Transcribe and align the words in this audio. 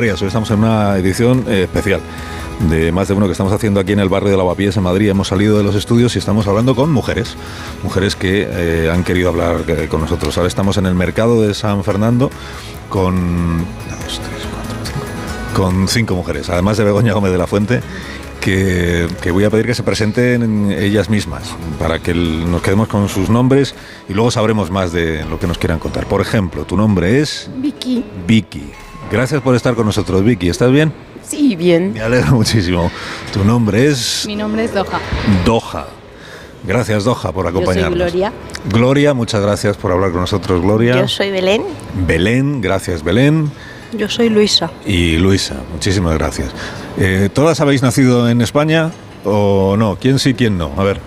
Hoy 0.00 0.08
estamos 0.08 0.50
en 0.50 0.60
una 0.60 0.96
edición 0.96 1.44
eh, 1.46 1.64
especial 1.64 2.00
de 2.70 2.90
más 2.90 3.08
de 3.08 3.12
uno 3.12 3.26
que 3.26 3.32
estamos 3.32 3.52
haciendo 3.52 3.80
aquí 3.80 3.92
en 3.92 3.98
el 3.98 4.08
barrio 4.08 4.30
de 4.30 4.38
Lavapiés 4.38 4.74
en 4.78 4.82
Madrid. 4.82 5.10
Hemos 5.10 5.28
salido 5.28 5.58
de 5.58 5.62
los 5.62 5.74
estudios 5.74 6.16
y 6.16 6.18
estamos 6.18 6.46
hablando 6.46 6.74
con 6.74 6.90
mujeres, 6.90 7.36
mujeres 7.82 8.16
que 8.16 8.48
eh, 8.50 8.90
han 8.90 9.04
querido 9.04 9.28
hablar 9.28 9.56
eh, 9.68 9.88
con 9.90 10.00
nosotros. 10.00 10.38
Ahora 10.38 10.48
estamos 10.48 10.78
en 10.78 10.86
el 10.86 10.94
mercado 10.94 11.42
de 11.42 11.52
San 11.52 11.84
Fernando 11.84 12.30
con 12.88 13.66
con 15.54 15.86
cinco 15.86 16.14
mujeres, 16.14 16.48
además 16.48 16.78
de 16.78 16.84
Begoña 16.84 17.12
Gómez 17.12 17.32
de 17.32 17.38
la 17.38 17.46
Fuente. 17.46 17.82
Que, 18.40 19.06
que, 19.20 19.30
voy 19.32 19.44
a 19.44 19.50
pedir 19.50 19.66
que 19.66 19.74
se 19.74 19.82
presenten 19.82 20.72
ellas 20.72 21.10
mismas 21.10 21.54
para 21.78 21.98
que 21.98 22.14
nos 22.14 22.62
quedemos 22.62 22.88
con 22.88 23.06
sus 23.10 23.28
nombres 23.28 23.74
y 24.08 24.14
luego 24.14 24.30
sabremos 24.30 24.70
más 24.70 24.92
de 24.92 25.26
lo 25.26 25.38
que 25.38 25.46
nos 25.46 25.58
quieran 25.58 25.78
contar. 25.78 26.06
Por 26.06 26.22
ejemplo, 26.22 26.64
tu 26.64 26.74
nombre 26.74 27.20
es 27.20 27.50
Vicky. 27.58 28.02
Vicky. 28.26 28.72
Gracias 29.10 29.42
por 29.42 29.56
estar 29.56 29.74
con 29.74 29.86
nosotros, 29.86 30.22
Vicky. 30.22 30.48
¿Estás 30.48 30.70
bien? 30.70 30.92
Sí, 31.22 31.56
bien. 31.56 31.92
Me 31.94 32.00
alegro 32.00 32.32
muchísimo. 32.36 32.90
Tu 33.32 33.44
nombre 33.44 33.88
es... 33.88 34.24
Mi 34.26 34.36
nombre 34.36 34.64
es 34.64 34.72
Doha. 34.72 35.00
Doha. 35.44 35.86
Gracias, 36.62 37.04
Doha, 37.04 37.32
por 37.32 37.46
acompañarnos. 37.46 37.98
Yo 37.98 38.04
soy 38.04 38.12
Gloria. 38.12 38.32
Gloria, 38.70 39.14
muchas 39.14 39.42
gracias 39.42 39.76
por 39.76 39.90
hablar 39.90 40.12
con 40.12 40.20
nosotros, 40.20 40.62
Gloria. 40.62 40.96
Yo 40.96 41.08
soy 41.08 41.32
Belén. 41.32 41.64
Belén, 42.06 42.60
gracias, 42.60 43.02
Belén. 43.02 43.50
Yo 43.92 44.08
soy 44.08 44.28
Luisa. 44.28 44.70
Y 44.86 45.16
Luisa, 45.16 45.56
muchísimas 45.72 46.14
gracias. 46.16 46.50
Eh, 46.96 47.30
¿Todas 47.32 47.60
habéis 47.60 47.82
nacido 47.82 48.28
en 48.28 48.40
España 48.42 48.92
o 49.24 49.74
no? 49.76 49.96
¿Quién 50.00 50.20
sí, 50.20 50.34
quién 50.34 50.56
no? 50.56 50.70
A 50.76 50.84
ver. 50.84 51.00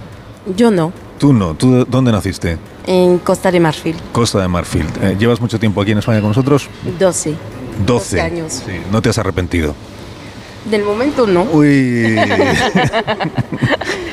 Yo 0.58 0.72
no. 0.72 0.92
Tú 1.20 1.32
no. 1.32 1.54
¿Tú 1.54 1.86
dónde 1.86 2.12
naciste? 2.12 2.58
En 2.86 3.20
Costa 3.20 3.50
de 3.50 3.62
Marfil. 3.62 3.96
Costa 4.12 4.42
de 4.42 4.50
Marfil. 4.50 4.86
Eh, 5.02 5.16
¿Llevas 5.18 5.40
mucho 5.40 5.58
tiempo 5.58 5.82
aquí 5.82 5.92
en 5.92 6.00
España 6.00 6.20
con 6.20 6.32
nosotros? 6.32 6.68
12. 7.00 7.36
12 7.86 8.22
años. 8.22 8.64
Sí. 8.66 8.74
¿No 8.92 9.02
te 9.02 9.10
has 9.10 9.18
arrepentido? 9.18 9.76
Del 10.70 10.84
momento 10.84 11.28
no. 11.28 11.44
Uy. 11.44 12.18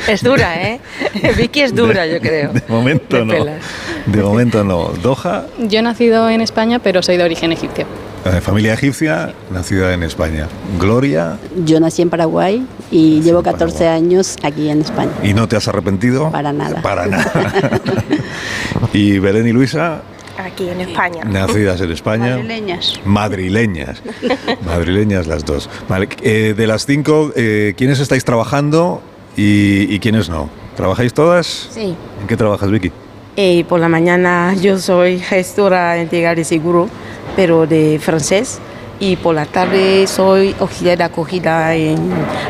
es 0.08 0.22
dura, 0.22 0.61
¿eh? 0.62 0.80
Vicky 1.36 1.61
es 1.61 1.75
dura, 1.75 2.05
de, 2.05 2.14
yo 2.14 2.20
creo. 2.20 2.52
De 2.52 2.62
momento 2.69 3.17
de 3.19 3.25
no. 3.25 3.33
Pelas. 3.33 3.62
De 4.06 4.22
momento 4.22 4.64
no. 4.64 4.89
Doha. 5.02 5.47
Yo 5.58 5.78
he 5.78 5.83
nacido 5.83 6.28
en 6.28 6.41
España, 6.41 6.80
pero 6.80 7.02
soy 7.02 7.17
de 7.19 7.25
origen 7.25 7.52
egipcio. 7.52 7.86
Eh, 8.25 8.41
familia 8.41 8.75
egipcia, 8.75 9.33
nacida 9.50 9.95
en 9.95 10.02
España. 10.02 10.48
Gloria. 10.78 11.39
Yo 11.64 11.80
nací 11.80 12.02
en 12.02 12.11
Paraguay 12.11 12.67
y 12.91 13.20
nací 13.20 13.22
llevo 13.22 13.42
14 13.42 13.78
Paraguay. 13.78 13.97
años 13.97 14.36
aquí 14.42 14.69
en 14.69 14.80
España. 14.83 15.12
¿Y 15.22 15.33
no 15.33 15.48
te 15.48 15.56
has 15.56 15.69
arrepentido? 15.69 16.30
Para 16.30 16.52
nada. 16.52 16.83
Para 16.83 17.06
nada. 17.06 17.80
y 18.92 19.19
Belén 19.20 19.47
y 19.47 19.52
Luisa. 19.52 20.02
Aquí 20.44 20.69
en 20.69 20.80
España. 20.80 21.24
Nacidas 21.24 21.80
en 21.80 21.92
España. 21.92 22.36
Madrileñas. 22.36 23.00
Madrileñas. 23.05 24.02
Madrileñas 24.66 25.27
las 25.27 25.44
dos. 25.44 25.69
Vale. 25.88 26.08
Eh, 26.22 26.55
de 26.56 26.66
las 26.66 26.86
cinco, 26.86 27.33
eh, 27.36 27.74
¿quiénes 27.77 28.00
estáis 28.00 28.24
trabajando 28.24 29.02
y, 29.36 29.94
y, 29.94 29.98
quiénes 30.00 30.28
no? 30.28 30.48
¿Trabajáis 30.77 31.12
todas? 31.12 31.68
Sí. 31.70 31.94
¿En 32.20 32.27
qué 32.27 32.36
trabajas, 32.36 32.70
Vicky? 32.70 32.91
Eh, 33.36 33.64
por 33.68 33.80
la 33.80 33.88
mañana 33.88 34.55
yo 34.55 34.78
soy 34.78 35.18
gestora 35.18 36.00
integral 36.00 36.36
de 36.36 36.44
seguro, 36.44 36.88
pero 37.36 37.66
de 37.66 38.00
francés. 38.02 38.61
Y 38.98 39.16
por 39.16 39.34
la 39.34 39.46
tarde 39.46 40.06
soy 40.06 40.55
auxiliar 40.61 40.98
de 40.98 41.05
acogida 41.05 41.74
en 41.74 41.96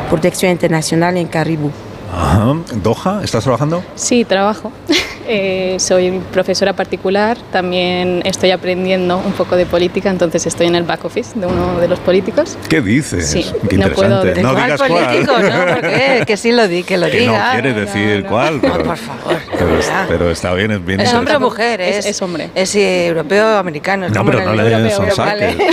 protección 0.09 0.51
internacional 0.51 1.15
en 1.15 1.27
Caribú. 1.27 1.71
Ajá. 2.13 2.55
¿Doha? 2.83 3.21
¿Estás 3.23 3.43
trabajando? 3.43 3.83
Sí, 3.95 4.25
trabajo. 4.25 4.71
Eh, 5.27 5.77
soy 5.79 6.19
profesora 6.31 6.73
particular, 6.73 7.37
también 7.51 8.21
estoy 8.25 8.51
aprendiendo 8.51 9.17
un 9.17 9.33
poco 9.33 9.55
de 9.55 9.65
política, 9.65 10.09
entonces 10.09 10.45
estoy 10.45 10.67
en 10.67 10.75
el 10.75 10.83
back 10.83 11.05
office 11.05 11.39
de 11.39 11.45
uno 11.45 11.79
de 11.79 11.87
los 11.87 11.99
políticos. 11.99 12.57
¿Qué 12.69 12.81
dices? 12.81 13.29
Sí, 13.29 13.45
Qué 13.69 13.77
no 13.77 13.89
puedo 13.89 14.25
interesante. 14.25 14.33
¿De 14.33 14.43
no 14.43 14.53
cuál 14.53 14.63
digas 14.65 14.81
político? 14.81 15.33
cuál. 15.33 15.81
¿no? 16.19 16.25
Que 16.25 16.37
sí 16.37 16.51
lo 16.51 16.67
di, 16.67 16.83
que 16.83 16.97
lo 16.97 17.07
Que 17.07 17.19
diga. 17.19 17.47
no 17.55 17.61
quiere 17.61 17.73
decir 17.79 18.23
no. 18.23 18.29
cuál, 18.29 18.59
pero, 18.61 18.73
Oh, 18.75 18.83
por 18.83 18.97
favor. 18.97 19.37
pero, 19.57 19.79
pero 20.07 20.31
está 20.31 20.53
bien, 20.53 20.71
es 20.71 20.85
bien 20.85 20.99
¿Es 21.01 21.13
hombre 21.13 21.35
o 21.35 21.39
mujer? 21.39 21.81
Es- 21.81 21.97
Es, 21.97 22.05
es 22.07 22.21
hombre. 22.21 22.49
Es 22.55 22.75
eh, 22.75 23.07
europeo 23.07 23.45
o 23.55 23.57
americano. 23.57 24.05
es 24.07 24.11
No, 24.11 24.19
como 24.21 24.31
pero 24.31 24.45
no 24.45 24.55
le 24.55 24.71
europeo, 24.71 25.15
son 25.15 25.25
vale. 25.25 25.55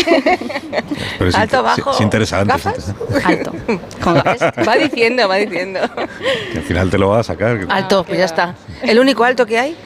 Pero 1.19 1.31
es, 1.31 1.37
Alto, 1.37 1.63
bajo, 1.63 1.91
es 1.93 2.01
interesante. 2.01 2.55
es 2.57 2.65
¿gafas? 2.65 2.89
interesante. 2.89 3.27
Alto. 3.27 3.53
Con 4.03 4.15
gafas. 4.15 4.53
Va 4.69 4.77
diciendo, 4.77 5.29
va 5.29 5.37
diciendo. 5.37 5.81
Que 6.53 6.59
al 6.59 6.65
final 6.65 6.91
te 6.91 6.99
lo 6.99 7.09
va 7.09 7.21
a 7.21 7.23
sacar. 7.23 7.59
Alto, 7.69 8.05
pues 8.05 8.19
ya 8.19 8.25
está. 8.25 8.55
¿El 8.83 8.99
único 9.01 9.25
alto 9.25 9.38
que 9.47 9.59
hay? 9.59 9.77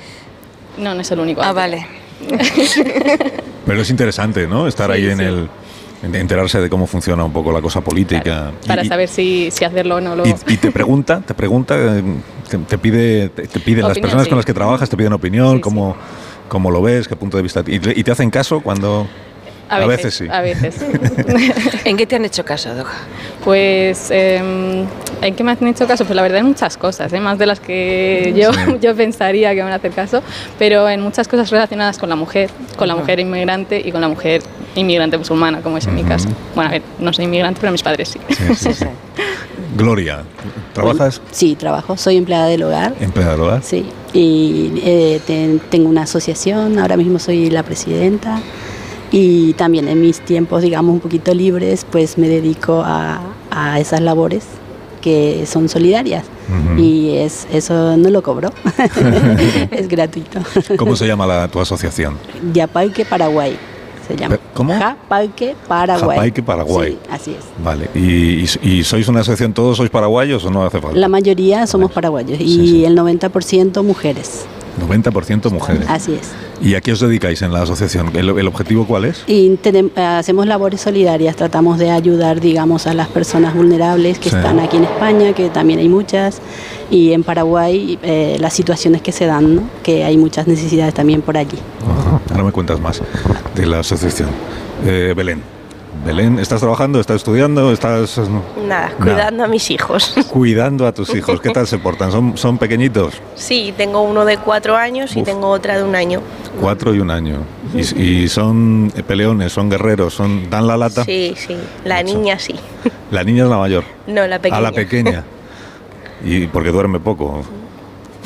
No, 0.78 0.94
no 0.94 1.00
es 1.00 1.10
el 1.10 1.20
único. 1.20 1.42
Ah, 1.42 1.52
vale. 1.52 1.86
Pero 3.66 3.80
es 3.82 3.90
interesante, 3.90 4.46
¿no? 4.46 4.66
Estar 4.66 4.90
Sí, 4.90 4.96
ahí 4.96 5.10
en 5.10 5.18
sí. 5.18 5.24
el. 5.24 5.48
en 6.02 6.14
enterarse 6.16 6.60
de 6.60 6.68
cómo 6.68 6.86
funciona 6.86 7.24
un 7.24 7.32
poco 7.32 7.52
la 7.52 7.60
cosa 7.60 7.80
política. 7.80 8.52
Para 8.66 8.84
Y- 8.84 8.88
saber 8.88 9.08
si, 9.08 9.50
si 9.50 9.64
hacerlo 9.64 9.96
o 9.96 10.00
no. 10.00 10.16
Luego. 10.16 10.36
Y, 10.48 10.52
y 10.54 10.56
te 10.56 10.70
pregunta, 10.72 11.20
te 11.24 11.34
pregunta, 11.34 11.76
te, 12.50 12.58
te 12.58 12.78
pide, 12.78 13.28
te, 13.28 13.46
te 13.46 13.60
piden 13.60 13.86
las 13.86 13.98
personas 13.98 14.24
sí. 14.24 14.30
con 14.30 14.36
las 14.38 14.44
que 14.46 14.54
trabajas, 14.54 14.88
te 14.90 14.96
piden 14.96 15.12
opinión, 15.12 15.50
Sí, 15.52 15.56
sí. 15.56 15.60
cómo, 15.62 15.96
cómo 16.48 16.70
lo 16.70 16.82
ves, 16.82 17.06
qué 17.08 17.14
punto 17.16 17.36
de 17.36 17.42
vista. 17.44 17.62
Y 17.66 17.78
te 18.02 18.10
hacen 18.10 18.30
caso 18.30 18.60
cuando. 18.60 19.06
A 19.68 19.76
a 19.76 19.86
veces, 19.86 20.04
veces 20.04 20.14
sí. 20.14 20.26
A 20.30 20.40
veces. 20.42 20.76
¿En 21.84 21.96
qué 21.96 22.06
te 22.06 22.16
han 22.16 22.24
hecho 22.24 22.44
caso, 22.44 22.74
Doja? 22.74 22.92
Pues, 23.44 24.08
eh, 24.10 24.84
¿en 25.22 25.34
qué 25.34 25.42
me 25.44 25.52
han 25.52 25.66
hecho 25.66 25.86
caso? 25.86 26.04
Pues 26.04 26.14
la 26.14 26.22
verdad 26.22 26.38
en 26.38 26.46
muchas 26.46 26.76
cosas, 26.76 27.12
¿eh? 27.12 27.20
más 27.20 27.38
de 27.38 27.46
las 27.46 27.58
que 27.60 28.34
yo, 28.36 28.52
Sí. 28.52 28.60
yo 28.80 28.94
pensaría 28.94 29.50
que 29.50 29.56
me 29.56 29.62
van 29.62 29.72
a 29.72 29.76
hacer 29.76 29.92
caso, 29.92 30.22
pero 30.58 30.88
en 30.88 31.00
muchas 31.00 31.26
cosas 31.26 31.50
relacionadas 31.50 31.98
con 31.98 32.08
la 32.08 32.16
mujer, 32.16 32.50
con 32.76 32.86
la 32.88 32.94
mujer 32.96 33.18
inmigrante 33.20 33.80
y 33.84 33.90
con 33.92 34.00
la 34.02 34.08
mujer 34.08 34.42
inmigrante 34.74 35.16
musulmana, 35.18 35.60
como 35.62 35.78
es 35.78 35.86
en 35.86 35.94
mi 35.94 36.00
Ujú. 36.02 36.10
caso. 36.10 36.28
Bueno, 36.54 36.68
a 36.68 36.72
ver, 36.72 36.82
no 36.98 37.12
soy 37.12 37.24
inmigrante, 37.24 37.58
pero 37.60 37.72
mis 37.72 37.82
padres 37.82 38.08
sí. 38.10 38.20
Sí, 38.28 38.54
sí, 38.54 38.72
sí. 38.74 38.86
Gloria, 39.76 40.22
¿trabajas? 40.74 41.22
Sí, 41.30 41.56
trabajo, 41.56 41.96
soy 41.96 42.18
empleada 42.18 42.46
del 42.46 42.62
hogar. 42.62 42.92
Empleada 43.00 43.32
del 43.32 43.40
hogar. 43.40 43.62
Sí, 43.62 43.86
y 44.12 44.70
eh, 44.84 45.20
te- 45.26 45.58
tengo 45.70 45.88
una 45.88 46.02
asociación, 46.02 46.78
ahora 46.78 46.96
mismo 46.98 47.18
soy 47.18 47.48
la 47.48 47.62
presidenta 47.62 48.38
y 49.12 49.52
también 49.52 49.88
en 49.88 50.00
mis 50.00 50.20
tiempos, 50.20 50.62
digamos, 50.62 50.94
un 50.94 51.00
poquito 51.00 51.32
libres, 51.34 51.86
pues 51.90 52.18
me 52.18 52.28
dedico 52.28 52.82
a, 52.84 53.20
a 53.50 53.78
esas 53.78 54.00
labores 54.00 54.44
que 55.02 55.44
son 55.46 55.68
solidarias 55.68 56.24
Ujú. 56.48 56.80
y 56.80 57.16
es, 57.16 57.46
eso 57.52 57.96
no 57.96 58.08
lo 58.08 58.22
cobro, 58.22 58.50
es 59.70 59.88
gratuito. 59.88 60.40
¿Cómo 60.76 60.96
se 60.96 61.06
llama 61.06 61.26
la, 61.26 61.48
tu 61.48 61.60
asociación? 61.60 62.16
Yapalque 62.52 63.04
Paraguay 63.04 63.56
se 64.06 64.16
llama. 64.16 64.36
¿cómo? 64.54 64.72
Japalque 64.76 65.54
Paraguay. 65.68 66.16
Japalque 66.16 66.42
Paraguay. 66.42 66.92
Sí, 66.92 66.98
así 67.10 67.30
es. 67.32 67.44
Vale. 67.64 67.88
¿Y, 67.94 68.44
y, 68.44 68.48
y 68.62 68.84
sois 68.84 69.06
una 69.08 69.20
asociación, 69.20 69.52
todos 69.52 69.76
sois 69.76 69.90
paraguayos 69.90 70.44
o 70.44 70.50
no 70.50 70.64
hace 70.64 70.80
falta? 70.80 70.96
La 70.98 71.08
mayoría 71.08 71.66
somos 71.68 71.92
paraguayos 71.92 72.40
y 72.40 72.44
Sí, 72.46 72.66
sí. 72.68 72.84
el 72.84 72.96
90% 72.98 73.82
mujeres. 73.84 74.44
90% 74.80 75.50
mujeres. 75.50 75.84
Así 75.88 76.14
es. 76.14 76.30
¿Y 76.60 76.74
a 76.74 76.80
qué 76.80 76.92
os 76.92 77.00
dedicáis 77.00 77.42
en 77.42 77.52
la 77.52 77.62
asociación? 77.62 78.10
¿El, 78.14 78.28
el 78.30 78.46
objetivo 78.48 78.86
cuál 78.86 79.04
es? 79.04 79.24
Y 79.26 79.50
tenem- 79.62 79.90
eh, 79.96 80.00
hacemos 80.04 80.46
labores 80.46 80.80
solidarias, 80.80 81.34
tratamos 81.36 81.78
de 81.78 81.90
ayudar, 81.90 82.40
digamos, 82.40 82.86
a 82.86 82.94
las 82.94 83.08
personas 83.08 83.54
vulnerables 83.54 84.18
que 84.18 84.30
Sí. 84.30 84.36
están 84.36 84.60
aquí 84.60 84.76
en 84.76 84.84
España, 84.84 85.32
que 85.34 85.48
también 85.50 85.78
hay 85.80 85.88
muchas, 85.88 86.40
y 86.90 87.12
en 87.12 87.22
Paraguay 87.24 87.98
eh, 88.02 88.36
las 88.40 88.52
situaciones 88.54 89.02
que 89.02 89.12
se 89.12 89.26
dan, 89.26 89.56
¿no? 89.56 89.62
que 89.82 90.04
hay 90.04 90.16
muchas 90.16 90.46
necesidades 90.46 90.94
también 90.94 91.22
por 91.22 91.36
allí. 91.36 91.58
Ajá. 91.82 92.20
Ahora 92.30 92.44
me 92.44 92.52
cuentas 92.52 92.80
más 92.80 93.02
de 93.54 93.66
la 93.66 93.80
asociación. 93.80 94.28
Eh, 94.86 95.12
Belén. 95.16 95.42
Belén, 96.04 96.40
¿estás 96.40 96.60
trabajando? 96.60 96.98
¿Estás 96.98 97.16
estudiando? 97.16 97.72
¿Estás? 97.72 98.20
Nada, 98.66 98.92
cuidando 99.00 99.44
a 99.44 99.46
mis 99.46 99.70
hijos. 99.70 100.14
cuidando 100.32 100.84
a 100.86 100.92
tus 100.92 101.14
hijos? 101.14 101.40
¿Qué 101.40 101.50
tal 101.50 101.68
se 101.68 101.78
portan? 101.78 102.10
¿Son, 102.10 102.36
son 102.36 102.58
pequeñitos? 102.58 103.14
Sí, 103.36 103.72
tengo 103.76 104.02
uno 104.02 104.24
de 104.24 104.38
cuatro 104.38 104.76
años 104.76 105.16
y 105.16 105.22
tengo 105.22 105.48
otra 105.48 105.76
de 105.76 105.84
un 105.84 105.94
año. 105.94 106.20
Cuatro 106.60 106.92
y 106.92 106.98
un 106.98 107.12
año. 107.12 107.38
Y, 107.72 108.02
y 108.02 108.28
son 108.28 108.92
peleones, 109.06 109.52
son 109.52 109.70
guerreros, 109.70 110.14
son 110.14 110.50
dan 110.50 110.66
la 110.66 110.76
lata. 110.76 111.04
Sí, 111.04 111.34
sí. 111.36 111.56
La 111.84 112.02
niña 112.02 112.36
sí. 112.40 112.56
La 113.12 113.22
niña 113.22 113.44
es 113.44 113.50
la 113.50 113.58
mayor. 113.58 113.84
No, 114.08 114.26
la 114.26 114.40
pequeña. 114.40 114.58
A 114.58 114.60
la 114.60 114.72
pequeña. 114.72 115.24
Y 116.24 116.46
porque 116.46 116.70
duerme 116.70 117.00
poco. 117.00 117.42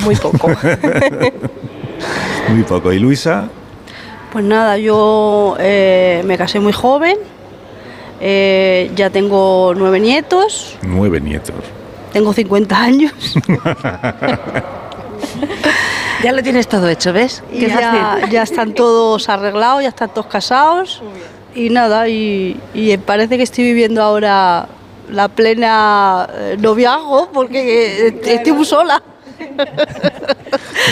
Muy 0.01 0.15
poco. 0.15 0.49
Muy 2.49 2.61
poco. 2.61 2.93
¿Y 2.93 2.99
Luisa? 2.99 3.49
Pues 4.31 4.45
nada, 4.45 4.77
yo 4.77 5.55
eh, 5.59 6.21
me 6.25 6.37
casé 6.37 6.59
muy 6.59 6.73
joven, 6.73 7.17
eh, 8.19 8.91
ya 8.95 9.09
tengo 9.09 9.73
nueve 9.75 9.99
nietos, 9.99 10.75
Nueve 10.81 11.19
nietos. 11.21 11.55
tengo 12.13 12.33
50 12.33 12.75
años 12.81 13.11
ya 16.23 16.31
lo 16.31 16.41
tienes 16.43 16.67
todo 16.67 16.87
hecho, 16.89 17.13
¿ves? 17.13 17.43
Qué 17.51 17.67
ya, 17.67 17.79
fácil. 18.15 18.29
ya 18.31 18.43
están 18.43 18.73
todos 18.73 19.29
arreglados, 19.29 19.83
ya 19.83 19.89
están 19.89 20.09
todos 20.13 20.27
casados 20.27 21.01
y 21.55 21.69
nada, 21.69 22.07
y, 22.07 22.59
y 22.73 22.95
parece 22.97 23.37
que 23.37 23.43
estoy 23.43 23.63
viviendo 23.65 24.01
ahora 24.01 24.67
la 25.09 25.27
plena 25.29 26.27
eh, 26.33 26.57
noviazgo 26.59 27.29
porque 27.31 28.07
eh, 28.07 28.21
estoy 28.25 28.53
muy 28.53 28.65
sola. 28.65 29.01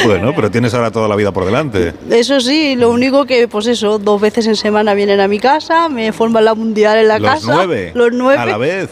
Bueno, 0.05 0.33
pero 0.35 0.51
tienes 0.51 0.73
ahora 0.73 0.91
toda 0.91 1.07
la 1.07 1.15
vida 1.15 1.31
por 1.31 1.45
delante. 1.45 1.93
Eso 2.09 2.39
sí, 2.39 2.75
lo 2.75 2.89
único 2.91 3.25
que, 3.25 3.47
pues 3.47 3.67
eso, 3.67 3.97
dos 3.97 4.19
veces 4.21 4.45
en 4.47 4.55
semana 4.55 4.93
vienen 4.93 5.19
a 5.19 5.27
mi 5.27 5.39
casa, 5.39 5.89
me 5.89 6.11
forman 6.11 6.45
la 6.45 6.53
mundial 6.53 6.97
en 6.99 7.07
la 7.07 7.19
Los 7.19 7.31
casa. 7.31 7.53
nueve. 7.55 7.91
Los 7.95 8.11
nueve. 8.11 8.41
A 8.41 8.45
la 8.45 8.57
vez. 8.57 8.89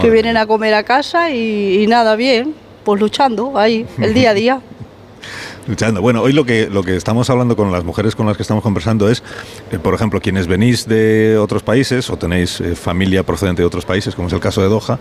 Que 0.00 0.10
vienen 0.10 0.36
a 0.36 0.46
comer 0.46 0.74
a 0.74 0.82
casa 0.82 1.30
y, 1.30 1.82
y 1.82 1.86
nada, 1.86 2.16
bien. 2.16 2.54
Pues 2.84 3.00
luchando 3.00 3.58
ahí, 3.58 3.86
el 4.00 4.14
día 4.14 4.30
a 4.30 4.34
día. 4.34 4.60
Luchando. 5.66 6.00
Bueno, 6.00 6.22
hoy 6.22 6.32
lo 6.32 6.44
que, 6.44 6.68
lo 6.70 6.84
que 6.84 6.94
estamos 6.94 7.28
hablando 7.28 7.56
con 7.56 7.72
las 7.72 7.82
mujeres 7.82 8.14
con 8.14 8.26
las 8.26 8.36
que 8.36 8.42
estamos 8.42 8.62
conversando 8.62 9.08
es, 9.08 9.24
eh, 9.72 9.78
por 9.80 9.94
ejemplo, 9.94 10.20
quienes 10.20 10.46
venís 10.46 10.86
de 10.86 11.38
otros 11.38 11.64
países 11.64 12.08
o 12.08 12.16
tenéis 12.16 12.60
eh, 12.60 12.76
familia 12.76 13.24
procedente 13.24 13.62
de 13.62 13.66
otros 13.66 13.84
países, 13.84 14.14
como 14.14 14.28
es 14.28 14.34
el 14.34 14.38
caso 14.38 14.62
de 14.62 14.68
Doha, 14.68 15.00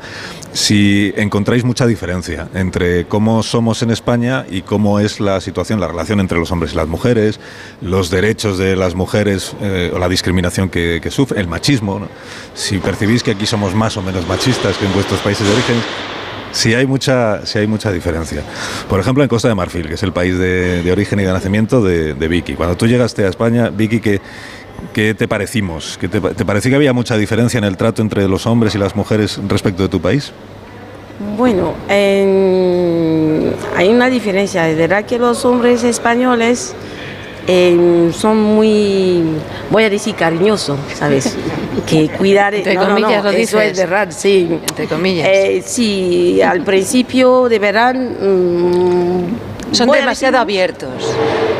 si 0.54 1.14
encontráis 1.18 1.64
mucha 1.64 1.86
diferencia 1.86 2.50
entre 2.56 3.06
cómo 3.06 3.44
somos 3.44 3.84
en 3.84 3.92
España 3.92 4.46
y 4.50 4.64
cómo 4.64 5.00
es 5.00 5.20
la 5.20 5.40
situación, 5.40 5.80
la 5.80 5.88
relación 5.88 6.20
entre 6.20 6.40
los 6.40 6.52
hombres 6.52 6.74
y 6.74 6.76
las 6.78 6.88
mujeres, 6.88 7.40
los 7.82 8.10
derechos 8.10 8.58
de 8.58 8.76
las 8.76 8.96
mujeres 8.96 9.56
eh, 9.62 9.92
o 9.94 10.00
la 10.00 10.10
discriminación 10.10 10.70
que, 10.70 11.00
que 11.02 11.12
sufren, 11.12 11.42
el 11.42 11.48
machismo. 11.48 12.08
Si 12.56 12.80
percibís 12.80 13.22
que 13.22 13.32
aquí 13.32 13.46
somos 13.46 13.76
más 13.76 13.98
o 13.98 14.02
menos 14.02 14.28
machistas 14.28 14.78
que 14.78 14.86
en 14.86 14.94
vuestros 14.94 15.20
países 15.20 15.46
de 15.46 15.54
origen, 15.54 15.76
Sí 16.56 16.74
hay, 16.74 16.86
mucha, 16.88 17.46
sí 17.46 17.60
hay 17.60 17.68
mucha 17.68 17.92
diferencia. 17.92 18.42
Por 18.90 19.00
ejemplo, 19.02 19.22
en 19.24 19.28
Costa 19.28 19.50
de 19.50 19.56
Marfil, 19.56 19.90
que 19.90 19.96
es 19.96 20.04
el 20.04 20.14
país 20.14 20.38
de, 20.38 20.82
de 20.84 20.92
origen 20.92 21.20
y 21.20 21.24
de 21.24 21.34
nacimiento 21.34 21.82
de, 21.82 22.14
de 22.14 22.28
Vicky. 22.30 22.54
Cuando 22.54 22.78
tú 22.78 22.88
llegaste 22.88 23.26
a 23.26 23.28
España, 23.28 23.70
Vicky, 23.70 24.00
¿qué, 24.00 24.22
qué 24.94 25.14
te 25.14 25.28
parecimos? 25.28 25.98
¿Qué 26.00 26.08
te, 26.08 26.22
¿Te 26.22 26.46
pareció 26.46 26.70
que 26.72 26.76
había 26.78 26.94
mucha 26.94 27.18
diferencia 27.18 27.58
en 27.58 27.66
el 27.66 27.76
trato 27.76 28.02
entre 28.02 28.26
los 28.30 28.46
hombres 28.48 28.74
y 28.74 28.78
las 28.78 28.96
mujeres 28.96 29.38
respecto 29.50 29.84
de 29.84 29.90
tu 29.90 30.00
país? 30.00 30.32
Bueno, 31.38 31.74
en- 31.90 33.54
hay 33.76 33.90
una 33.90 34.10
diferencia. 34.10 34.70
Es 34.70 34.78
verdad 34.78 35.06
que 35.06 35.18
los 35.20 35.44
hombres 35.44 35.84
españoles 35.84 36.74
eh, 37.48 38.12
son 38.18 38.42
muy, 38.42 39.24
voy 39.70 39.84
a 39.84 39.90
decir, 39.90 40.16
cariñosos, 40.16 40.78
¿sabes? 40.94 41.36
Que 41.88 42.10
cuidar... 42.10 42.56
Entre 42.56 42.74
no, 42.76 42.82
no, 42.82 42.88
no, 42.90 42.96
comillas 42.96 43.24
lo 43.24 43.30
Eso 43.32 43.60
es 43.62 43.78
verdad, 43.78 44.08
sí. 44.10 44.48
Entre 44.68 44.88
comillas. 44.88 45.28
Eh, 45.30 45.64
sí, 45.66 46.42
al 46.42 46.62
principio 46.62 47.48
de 47.50 47.60
verano... 47.60 48.10
mm, 48.20 49.74
Son 49.76 49.90
demasiado 49.92 50.34
decir- 50.34 50.42
abiertos. 50.42 50.90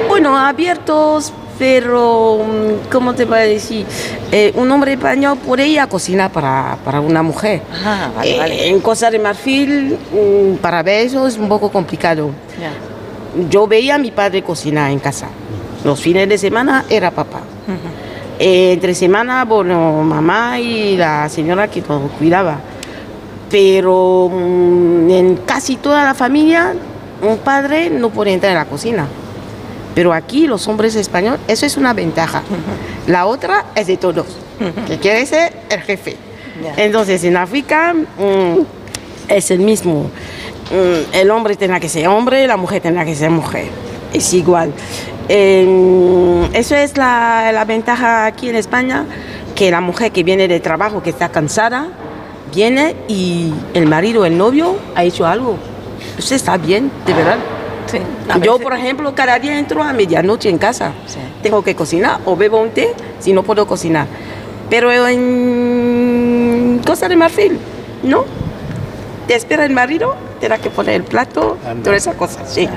Bueno, 0.08 0.38
abiertos, 0.38 1.32
pero 1.60 2.40
mm, 2.46 2.90
¿cómo 2.92 3.14
te 3.14 3.26
voy 3.26 3.38
a 3.40 3.42
decir? 3.42 3.86
Eh, 4.32 4.52
un 4.56 4.72
hombre 4.72 4.94
español 4.94 5.38
puede 5.46 5.68
ir 5.68 5.80
a 5.80 5.88
cocinar 5.88 6.32
para, 6.32 6.78
para 6.84 7.00
una 7.02 7.22
mujer. 7.22 7.62
Ah, 7.86 8.10
vale, 8.16 8.36
Eh, 8.36 8.38
vale. 8.40 8.68
En 8.70 8.80
Costa 8.82 9.12
de 9.12 9.20
Marfil, 9.20 9.98
mm, 10.12 10.56
para 10.58 10.80
eso 10.92 11.28
es 11.28 11.38
un 11.38 11.48
poco 11.50 11.72
complicado. 11.72 12.32
Ya. 12.60 12.72
Yo 13.50 13.68
veía 13.68 13.96
a 13.96 13.98
mi 13.98 14.12
padre 14.12 14.42
cocinar 14.42 14.92
en 14.92 15.00
casa. 15.00 15.28
Los 15.86 16.02
fines 16.02 16.28
de 16.28 16.40
semana 16.40 16.84
era 16.90 17.12
papá. 17.12 17.42
Eh, 18.40 18.74
entre 18.74 18.96
semana, 18.96 19.46
bueno, 19.46 20.02
mamá 20.02 20.60
y 20.60 20.98
la 20.98 21.30
señora 21.30 21.68
que 21.68 21.82
nos 21.88 22.12
cuidaba. 22.14 22.58
Pero 23.52 24.32
mm, 24.34 25.10
en 25.12 25.36
casi 25.46 25.76
toda 25.76 26.04
la 26.04 26.16
familia, 26.16 26.74
un 27.22 27.38
padre 27.38 27.92
no 27.92 28.10
puede 28.10 28.34
entrar 28.34 28.54
en 28.54 28.58
la 28.58 28.66
cocina. 28.66 29.06
Pero 29.94 30.12
aquí 30.12 30.48
los 30.48 30.68
hombres 30.68 30.96
españoles, 30.96 31.40
eso 31.48 31.68
es 31.68 31.78
una 31.78 31.94
ventaja. 31.94 32.42
La 33.06 33.28
otra 33.28 33.66
es 33.76 33.86
de 33.86 33.98
todos, 33.98 34.26
que 34.88 34.98
quiere 34.98 35.24
ser 35.28 35.54
el 35.70 35.82
jefe. 35.82 36.18
Entonces 36.78 37.24
en 37.24 37.38
África 37.38 37.94
mm, 37.94 38.62
es 39.28 39.52
el 39.52 39.60
mismo. 39.60 40.10
Mm, 40.72 41.16
el 41.16 41.30
hombre 41.30 41.56
tendrá 41.56 41.80
que 41.80 41.90
ser 41.90 42.08
hombre, 42.08 42.48
la 42.48 42.58
mujer 42.58 42.82
tendrá 42.82 43.06
que 43.06 43.14
ser 43.14 43.30
mujer. 43.30 43.68
Es 44.12 44.34
igual. 44.34 44.74
Eh, 45.28 46.50
eso 46.54 46.76
es 46.76 46.98
la, 46.98 47.52
la 47.52 47.66
ventaja 47.66 48.26
aquí 48.26 48.50
en 48.50 48.56
España, 48.56 49.06
que 49.56 49.72
la 49.72 49.82
mujer 49.82 50.12
que 50.12 50.24
viene 50.24 50.48
de 50.48 50.60
trabajo, 50.60 51.02
que 51.02 51.10
está 51.10 51.30
cansada, 51.30 51.88
viene 52.54 52.96
y 53.08 53.54
el 53.74 53.88
marido, 53.88 54.26
el 54.26 54.38
novio, 54.38 54.78
ha 54.96 55.04
hecho 55.04 55.26
algo. 55.26 55.58
Eso 56.18 56.36
está 56.36 56.58
bien, 56.58 56.92
de 57.06 57.14
verdad. 57.14 57.38
Sí. 57.88 58.00
Yo, 58.42 58.60
por 58.60 58.74
ejemplo, 58.74 59.14
cada 59.14 59.38
día 59.40 59.58
entro 59.60 59.84
a 59.84 59.94
medianoche 59.94 60.50
en 60.50 60.58
casa. 60.58 60.92
Sí. 61.08 61.20
Tengo 61.44 61.64
que 61.64 61.76
cocinar 61.76 62.20
o 62.26 62.36
bebo 62.36 62.62
un 62.62 62.72
té 62.72 62.94
si 63.20 63.34
no 63.34 63.44
puedo 63.44 63.68
cocinar. 63.68 64.08
Pero 64.70 64.92
en 64.92 66.82
Costa 66.86 67.08
de 67.08 67.16
Marfil, 67.16 67.60
¿no? 68.04 68.26
Te 69.28 69.36
espera 69.36 69.66
el 69.66 69.74
marido, 69.74 70.16
tendrá 70.40 70.58
que 70.58 70.70
poner 70.70 70.96
el 70.96 71.04
plato, 71.04 71.58
todas 71.84 71.98
esas 71.98 72.16
cosas. 72.16 72.52
Sí. 72.52 72.68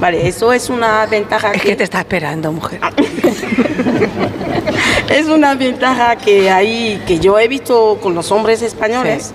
Vale, 0.00 0.26
eso 0.26 0.52
es 0.52 0.70
una 0.70 1.04
ventaja 1.04 1.52
Es 1.52 1.60
que 1.60 1.76
te 1.76 1.84
está 1.84 1.98
esperando, 1.98 2.50
mujer. 2.52 2.80
es 5.10 5.26
una 5.26 5.54
ventaja 5.54 6.16
que 6.16 6.50
hay, 6.50 7.02
que 7.06 7.18
yo 7.18 7.38
he 7.38 7.48
visto 7.48 7.98
con 8.00 8.14
los 8.14 8.32
hombres 8.32 8.62
españoles 8.62 9.34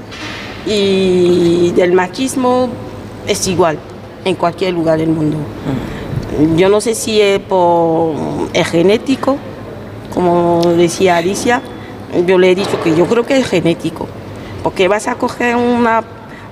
y 0.65 1.71
del 1.75 1.93
machismo 1.93 2.69
es 3.27 3.47
igual 3.47 3.77
en 4.25 4.33
cualquier 4.33 4.73
lugar 4.73 4.97
del 4.97 5.09
mundo. 5.09 5.37
Yo 6.55 6.67
no 6.67 6.81
sé 6.81 6.95
si 6.95 7.21
es 7.21 7.39
por 7.39 8.15
es 8.53 8.67
genético, 8.67 9.37
como 10.13 10.61
decía 10.75 11.17
Alicia, 11.17 11.61
yo 12.25 12.39
le 12.39 12.51
he 12.51 12.55
dicho 12.55 12.81
que 12.83 12.95
yo 12.95 13.05
creo 13.05 13.23
que 13.23 13.37
es 13.37 13.47
genético, 13.47 14.07
porque 14.63 14.87
vas 14.87 15.07
a 15.07 15.15
coger 15.15 15.55
una, 15.55 16.03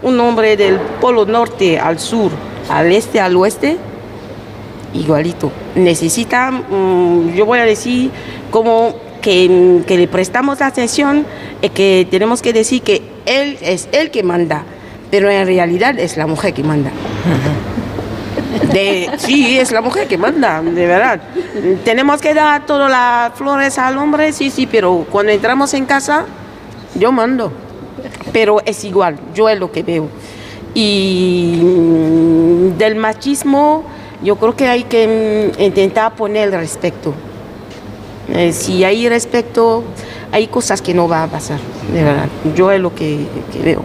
un 0.04 0.20
hombre 0.20 0.56
del 0.56 0.80
polo 1.02 1.26
norte 1.26 1.80
al 1.80 2.00
sur, 2.00 2.32
al 2.70 2.92
este, 2.92 3.20
al 3.20 3.36
oeste, 3.36 3.78
igualito. 4.94 5.52
Necesita, 5.76 6.52
mm, 6.52 7.34
yo 7.34 7.46
voy 7.46 7.60
a 7.60 7.66
decir, 7.66 8.12
como 8.52 8.96
que, 9.22 9.82
que 9.88 9.98
le 9.98 10.08
prestamos 10.08 10.62
atención 10.62 11.26
y 11.62 11.70
que 11.70 12.08
tenemos 12.10 12.42
que 12.42 12.54
decir 12.54 12.82
que 12.82 13.02
él 13.26 13.58
es 13.62 13.88
el 13.92 14.12
que 14.12 14.24
manda, 14.24 14.64
pero 15.10 15.30
en 15.30 15.46
realidad 15.46 15.98
es 16.00 16.18
la 16.18 16.28
mujer 16.28 16.54
que 16.54 16.64
manda. 16.64 16.92
De, 18.72 19.10
sí, 19.18 19.58
es 19.58 19.72
la 19.72 19.82
mujer 19.82 20.08
que 20.08 20.18
manda, 20.18 20.62
de 20.62 20.86
verdad. 20.86 21.22
Tenemos 21.84 22.22
que 22.22 22.34
dar 22.34 22.66
todas 22.66 22.90
las 22.90 23.34
flores 23.34 23.78
al 23.80 23.98
hombre, 23.98 24.32
sí, 24.32 24.50
sí, 24.52 24.68
pero 24.68 25.06
cuando 25.10 25.32
entramos 25.32 25.74
en 25.74 25.86
casa, 25.86 26.26
yo 26.96 27.12
mando. 27.12 27.52
Pero 28.32 28.62
es 28.66 28.84
igual, 28.84 29.18
yo 29.34 29.50
es 29.50 29.60
lo 29.60 29.72
que 29.72 29.84
veo. 29.84 30.08
Y 30.74 31.62
mm, 31.64 32.78
del 32.78 32.96
machismo, 32.96 33.84
yo 34.24 34.36
creo 34.38 34.56
que 34.56 34.68
hay 34.68 34.84
que 34.84 35.52
mm, 35.58 35.62
intentar 35.62 36.16
poner 36.16 36.50
el 36.50 36.60
respeto. 36.60 37.14
Eh, 38.30 38.54
si 38.54 38.84
hay 38.84 39.08
respeto, 39.10 39.84
hay 40.32 40.48
cosas 40.48 40.82
que 40.82 40.94
no 40.94 41.08
va 41.08 41.24
a 41.24 41.28
pasar, 41.28 41.60
de 41.92 42.04
verdad. 42.04 42.28
Yo 42.56 42.72
es 42.72 42.80
lo 42.80 42.94
que, 42.96 43.26
que 43.52 43.60
veo. 43.60 43.84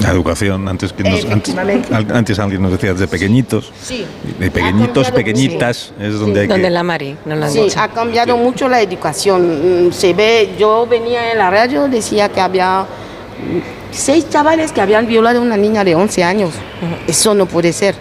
La 0.00 0.10
educación, 0.10 0.68
antes, 0.68 0.92
que 0.92 1.02
nos, 1.02 1.24
antes, 1.24 1.54
antes 1.92 2.38
alguien 2.38 2.62
nos 2.62 2.70
decía 2.72 2.92
de 2.94 3.08
pequeñitos, 3.08 3.72
Sí. 3.82 4.04
de 4.38 4.50
pequeñitos, 4.50 5.10
pequeñitas, 5.10 5.92
es 5.98 6.20
donde 6.20 6.40
hay 6.42 6.46
Donde 6.46 6.64
que... 6.64 6.70
la 6.70 6.82
Mari, 6.82 7.16
no 7.24 7.34
han 7.34 7.50
Sí, 7.50 7.62
dicho. 7.62 7.80
ha 7.80 7.88
cambiado 7.88 8.36
mucho 8.36 8.68
la 8.68 8.80
educación. 8.82 9.88
Mm, 9.88 9.92
Se 9.92 10.12
ve, 10.12 10.50
yo 10.58 10.86
venía 10.86 11.32
en 11.32 11.38
la 11.38 11.50
radio, 11.50 11.88
decía 11.88 12.28
que 12.28 12.40
había 12.42 12.82
mm, 12.82 13.58
seis 13.90 14.28
chavales 14.28 14.70
que 14.70 14.82
habían 14.82 15.06
violado 15.06 15.38
a 15.38 15.42
una 15.42 15.56
niña 15.56 15.82
de 15.82 15.94
11 15.94 16.22
años. 16.22 16.50
Eso 17.06 17.34
no 17.34 17.46
puede 17.46 17.72
ser 17.72 17.94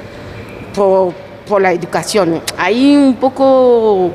por, 0.75 1.13
por 1.47 1.61
la 1.61 1.71
educación. 1.71 2.41
Ahí 2.57 2.95
un 2.95 3.15
poco, 3.15 4.11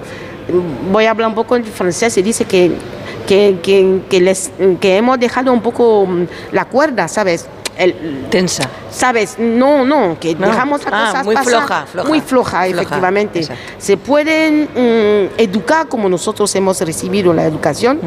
voy 0.91 1.05
a 1.07 1.11
hablar 1.13 1.29
un 1.29 1.35
poco 1.35 1.57
en 1.57 1.65
francés, 1.65 2.13
se 2.13 2.23
dice 2.23 2.45
que, 2.45 2.73
que, 3.27 3.59
que, 3.63 4.01
que 4.09 4.21
les, 4.21 4.51
que 4.81 4.97
hemos 4.97 5.19
dejado 5.19 5.53
un 5.53 5.61
poco 5.63 6.07
mm, 6.07 6.25
la 6.53 6.65
cuerda, 6.67 7.09
¿sabes? 7.09 7.47
El, 7.79 8.27
Tensa. 8.31 8.69
¿Sabes? 8.91 9.37
No, 9.39 9.85
no, 9.87 10.19
que 10.21 10.35
No. 10.35 10.49
dejamos 10.49 10.85
las 10.85 10.93
Ah, 10.93 11.07
cosas 11.13 11.25
muy 11.25 11.35
pasar. 11.35 11.51
floja, 11.53 11.87
floja. 11.87 12.09
Muy 12.09 12.21
floja, 12.21 12.51
Floja, 12.51 12.67
efectivamente. 12.67 13.39
exacto. 13.39 13.63
Se 13.79 13.97
pueden 13.97 14.65
mm, 14.65 15.41
educar 15.41 15.87
como 15.89 16.09
nosotros 16.09 16.55
hemos 16.57 16.79
recibido 16.83 17.33
la 17.33 17.45
educación, 17.45 17.99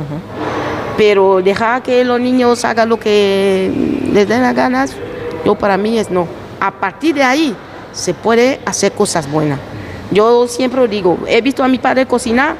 pero 0.95 1.41
dejar 1.41 1.81
que 1.81 2.03
los 2.03 2.19
niños 2.19 2.63
hagan 2.65 2.89
lo 2.89 2.99
que 2.99 3.71
les 4.11 4.27
den 4.27 4.43
las 4.43 4.53
ganas, 4.53 4.91
yo 5.43 5.55
para 5.55 5.75
mí 5.77 5.97
es 5.97 6.11
no. 6.11 6.27
A 6.59 6.69
partir 6.71 7.15
de 7.15 7.23
ahí 7.23 7.55
se 7.93 8.13
puede 8.13 8.59
hacer 8.65 8.91
cosas 8.91 9.31
buenas. 9.31 9.59
Yo 10.11 10.47
siempre 10.47 10.87
digo, 10.87 11.17
he 11.27 11.41
visto 11.41 11.63
a 11.63 11.67
mi 11.67 11.79
padre 11.79 12.05
cocinar 12.05 12.55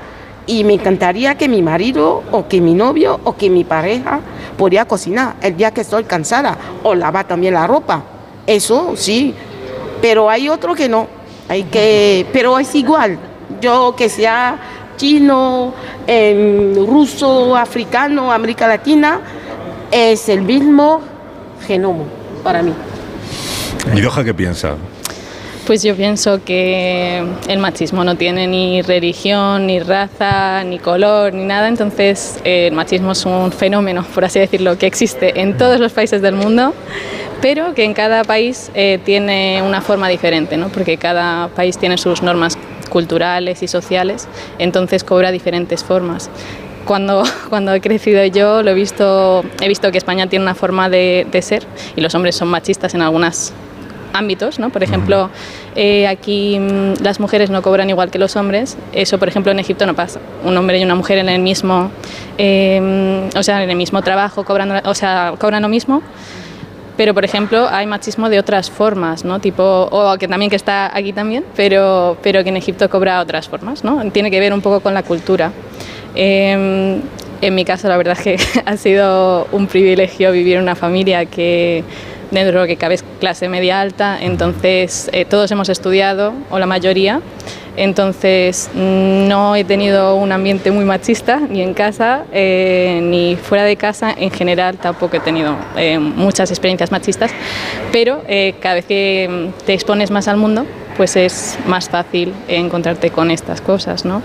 y 0.46 0.64
me 0.64 0.74
encantaría 0.74 1.36
que 1.36 1.48
mi 1.48 1.62
marido 1.62 2.24
o 2.32 2.48
que 2.48 2.60
mi 2.62 2.74
novio 2.74 3.20
o 3.24 3.36
que 3.36 3.50
mi 3.50 3.64
pareja 3.64 4.20
podía 4.58 4.86
cocinar 4.86 5.36
el 5.42 5.56
día 5.56 5.72
que 5.72 5.82
estoy 5.82 6.04
cansada 6.04 6.58
o 6.84 6.96
lavar 6.96 7.28
también 7.28 7.54
la 7.54 7.68
ropa. 7.68 8.04
Eso 8.46 8.94
sí, 8.96 9.34
pero 10.02 10.30
hay 10.30 10.50
otro 10.50 10.76
que 10.76 10.90
no. 10.90 11.08
Hay 11.48 11.64
que, 11.64 12.26
pero 12.34 12.60
es 12.60 12.74
igual. 12.76 13.18
Yo 13.62 13.94
que 13.96 14.10
sea 14.10 14.58
chino, 14.98 15.74
em, 16.08 16.76
ruso, 16.86 17.56
africano, 17.56 18.32
América 18.32 18.68
Latina, 18.68 19.20
es 19.92 20.28
el 20.30 20.42
mismo 20.42 21.02
genoma 21.66 22.04
para 22.44 22.62
mí. 22.62 22.74
¿Y 23.96 24.02
Doha 24.02 24.24
qué 24.24 24.34
piensa? 24.34 24.76
Pues 25.66 25.82
yo 25.82 25.96
pienso 25.96 26.44
que 26.44 27.26
el 27.48 27.58
machismo 27.58 28.04
no 28.04 28.18
tiene 28.18 28.48
ni 28.48 28.82
religión, 28.82 29.66
ni 29.66 29.80
raza, 29.80 30.62
ni 30.66 30.78
color, 30.78 31.34
ni 31.34 31.46
nada. 31.46 31.70
Entonces 31.70 32.38
eh, 32.44 32.68
el 32.68 32.74
machismo 32.74 33.14
es 33.14 33.26
un 33.26 33.50
fenómeno, 33.54 34.06
por 34.14 34.26
así 34.26 34.40
decirlo, 34.40 34.78
que 34.78 34.88
existe 34.88 35.40
en 35.40 35.58
todos 35.58 35.80
los 35.80 35.94
países 35.94 36.22
del 36.22 36.36
mundo, 36.36 36.74
pero 37.42 37.74
que 37.74 37.86
en 37.86 37.94
cada 37.94 38.26
país 38.26 38.72
eh, 38.74 39.00
tiene 39.06 39.62
una 39.66 39.80
forma 39.80 40.10
diferente, 40.10 40.58
¿no? 40.58 40.68
porque 40.68 40.98
cada 40.98 41.48
país 41.48 41.78
tiene 41.78 41.98
sus 41.98 42.22
normas 42.22 42.58
culturales 42.90 43.64
y 43.64 43.70
sociales, 43.70 44.28
entonces 44.60 45.06
cobra 45.06 45.32
diferentes 45.32 45.82
formas. 45.82 46.30
Cuando, 46.84 47.24
cuando 47.50 47.74
he 47.74 47.80
crecido 47.80 48.26
yo 48.26 48.64
lo 48.64 48.72
he 48.72 48.74
visto, 48.74 49.46
he 49.62 49.70
visto 49.70 49.94
que 49.94 49.98
España 49.98 50.28
tiene 50.28 50.44
una 50.44 50.56
forma 50.56 50.90
de, 50.90 51.26
de 51.32 51.42
ser 51.42 51.64
y 51.96 52.02
los 52.02 52.14
hombres 52.16 52.36
son 52.36 52.50
machistas 52.50 52.94
en 52.96 53.02
algunas 53.02 53.54
ámbitos, 54.14 54.60
¿no? 54.60 54.70
Por 54.70 54.84
ejemplo, 54.84 55.30
eh, 55.76 56.08
aquí 56.08 56.58
mm, 56.60 57.04
las 57.04 57.20
mujeres 57.20 57.50
no 57.50 57.62
cobran 57.62 57.90
igual 57.90 58.12
que 58.12 58.20
los 58.20 58.36
hombres. 58.36 58.78
Eso, 58.94 59.18
por 59.18 59.28
ejemplo, 59.28 59.52
en 59.52 59.60
Egipto 59.60 59.86
no 59.86 59.96
pasa. 59.96 60.20
Un 60.46 60.56
hombre 60.58 60.80
y 60.80 60.84
una 60.84 60.96
mujer 60.96 61.18
en 61.18 61.30
el 61.30 61.42
mismo, 61.42 61.92
eh, 62.38 63.30
o 63.36 63.44
sea, 63.44 63.64
en 63.64 63.70
el 63.70 63.76
mismo 63.76 64.02
trabajo 64.02 64.46
cobran, 64.46 64.86
o 64.86 64.94
sea, 64.94 65.34
cobran 65.38 65.62
lo 65.62 65.70
mismo. 65.70 66.02
Pero, 66.96 67.16
por 67.16 67.26
ejemplo, 67.26 67.68
hay 67.70 67.88
machismo 67.88 68.30
de 68.30 68.38
otras 68.38 68.70
formas, 68.70 69.26
¿no? 69.26 69.40
Tipo, 69.40 69.90
o 69.92 70.16
que 70.20 70.28
también 70.28 70.52
que 70.52 70.56
está 70.56 70.96
aquí 70.96 71.12
también, 71.12 71.44
pero, 71.56 72.18
pero 72.22 72.44
que 72.44 72.50
en 72.50 72.58
Egipto 72.58 72.88
cobra 72.88 73.20
otras 73.20 73.50
formas, 73.50 73.84
¿no? 73.84 74.12
Tiene 74.12 74.30
que 74.30 74.40
ver 74.40 74.54
un 74.54 74.62
poco 74.62 74.80
con 74.80 74.94
la 74.94 75.02
cultura. 75.02 75.52
Eh, 76.14 77.02
en 77.44 77.56
mi 77.56 77.66
caso, 77.66 77.90
la 77.90 77.98
verdad 77.98 78.18
es 78.18 78.24
que 78.24 78.62
ha 78.66 78.78
sido 78.78 79.48
un 79.52 79.68
privilegio 79.68 80.32
vivir 80.32 80.56
en 80.56 80.64
una 80.64 80.76
familia 80.76 81.26
que 81.26 81.84
dentro 82.34 82.60
de 82.60 82.64
lo 82.64 82.68
que 82.68 82.78
cabe 82.78 82.96
es 82.96 83.04
clase 83.20 83.48
media 83.48 83.80
alta, 83.80 84.18
entonces 84.20 85.10
eh, 85.14 85.26
todos 85.26 85.52
hemos 85.52 85.70
estudiado, 85.70 86.34
o 86.50 86.60
la 86.60 86.66
mayoría, 86.66 87.22
entonces 87.78 88.70
no 88.74 89.56
he 89.56 89.64
tenido 89.64 90.16
un 90.16 90.32
ambiente 90.32 90.72
muy 90.72 90.86
machista, 90.86 91.40
ni 91.40 91.62
en 91.62 91.74
casa, 91.74 92.24
eh, 92.32 93.00
ni 93.02 93.36
fuera 93.36 93.64
de 93.64 93.76
casa, 93.76 94.14
en 94.16 94.32
general 94.32 94.78
tampoco 94.78 95.18
he 95.18 95.20
tenido 95.20 95.56
eh, 95.76 95.98
muchas 96.00 96.50
experiencias 96.52 96.92
machistas, 96.92 97.32
pero 97.92 98.22
cada 98.60 98.76
vez 98.76 98.86
que 98.86 99.50
te 99.66 99.74
expones 99.74 100.12
más 100.12 100.28
al 100.28 100.38
mundo, 100.38 100.66
pues 100.98 101.16
es 101.16 101.58
más 101.68 101.90
fácil 101.90 102.34
encontrarte 102.48 103.10
con 103.10 103.32
estas 103.32 103.62
cosas, 103.62 104.06
¿no? 104.06 104.22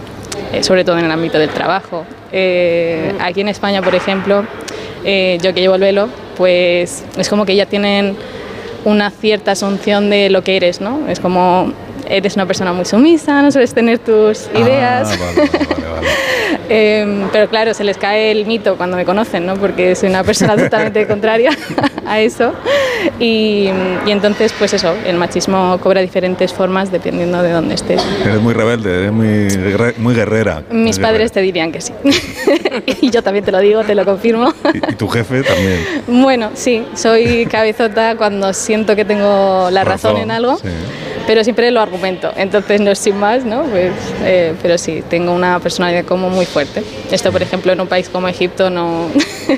Sobre 0.60 0.84
todo 0.84 0.98
en 0.98 1.06
el 1.06 1.10
ámbito 1.10 1.38
del 1.38 1.50
trabajo. 1.50 2.04
Aquí 3.20 3.40
en 3.40 3.48
España, 3.48 3.82
por 3.82 3.94
ejemplo, 3.94 4.44
yo 5.02 5.54
que 5.54 5.60
llevo 5.60 5.76
el 5.76 5.80
velo, 5.80 6.08
pues 6.38 7.04
es 7.18 7.28
como 7.28 7.44
que 7.44 7.56
ya 7.56 7.66
tienen 7.66 8.16
una 8.84 9.10
cierta 9.10 9.52
asunción 9.52 10.08
de 10.08 10.30
lo 10.30 10.42
que 10.42 10.56
eres, 10.56 10.80
¿no? 10.80 11.06
Es 11.08 11.20
como 11.20 11.72
eres 12.08 12.36
una 12.36 12.46
persona 12.46 12.72
muy 12.72 12.84
sumisa, 12.84 13.42
no 13.42 13.52
sueles 13.52 13.74
tener 13.74 13.98
tus 13.98 14.48
ideas. 14.54 15.10
Ah, 15.12 15.16
vale, 15.20 15.50
vale, 15.50 15.88
vale. 15.90 16.06
Eh, 16.70 17.26
pero 17.32 17.48
claro, 17.48 17.74
se 17.74 17.84
les 17.84 17.98
cae 17.98 18.30
el 18.30 18.46
mito 18.46 18.76
cuando 18.76 18.96
me 18.96 19.04
conocen, 19.04 19.44
¿no? 19.44 19.56
Porque 19.56 19.94
soy 19.94 20.08
una 20.08 20.24
persona 20.24 20.56
totalmente 20.62 21.06
contraria 21.06 21.50
a 22.08 22.20
eso. 22.20 22.52
Y, 23.20 23.68
y 24.06 24.10
entonces, 24.10 24.52
pues 24.58 24.74
eso, 24.74 24.94
el 25.06 25.16
machismo 25.16 25.78
cobra 25.82 26.00
diferentes 26.00 26.52
formas 26.52 26.90
dependiendo 26.90 27.42
de 27.42 27.52
dónde 27.52 27.74
estés. 27.74 28.02
Eres 28.24 28.40
muy 28.40 28.54
rebelde, 28.54 28.98
eres 29.00 29.12
muy, 29.12 29.48
muy 29.98 30.14
guerrera. 30.14 30.62
Mis 30.70 30.98
Muy 30.98 31.04
padres 31.04 31.32
te 31.32 31.40
dirían 31.40 31.72
que 31.72 31.80
sí. 31.80 31.92
y 33.00 33.10
yo 33.10 33.22
también 33.22 33.44
te 33.44 33.52
lo 33.52 33.58
digo, 33.60 33.82
te 33.84 33.94
lo 33.94 34.04
confirmo. 34.04 34.52
Y, 34.74 34.92
y 34.92 34.94
tu 34.96 35.08
jefe 35.08 35.42
también. 35.42 35.84
bueno, 36.06 36.50
sí, 36.54 36.84
soy 36.94 37.46
cabezota 37.46 38.16
cuando 38.16 38.52
siento 38.52 38.96
que 38.96 39.04
tengo 39.04 39.68
la 39.70 39.84
razón, 39.84 40.16
en 40.16 40.30
algo. 40.30 40.56
sí. 40.58 40.68
Pero 41.28 41.44
siempre 41.44 41.70
lo 41.70 41.82
argumento, 41.82 42.32
entonces 42.36 42.80
no 42.80 42.90
es 42.90 42.98
sin 42.98 43.18
más, 43.18 43.44
¿no? 43.44 43.64
Pues, 43.64 43.92
eh, 44.24 44.54
pero 44.62 44.78
sí, 44.78 45.04
tengo 45.10 45.30
una 45.34 45.60
personalidad 45.60 46.06
como 46.06 46.30
muy 46.30 46.46
fuerte. 46.46 46.82
Esto, 47.12 47.30
por 47.30 47.42
ejemplo, 47.42 47.70
en 47.70 47.80
un 47.82 47.86
país 47.86 48.08
como 48.08 48.28
Egipto 48.28 48.70
no, 48.70 49.08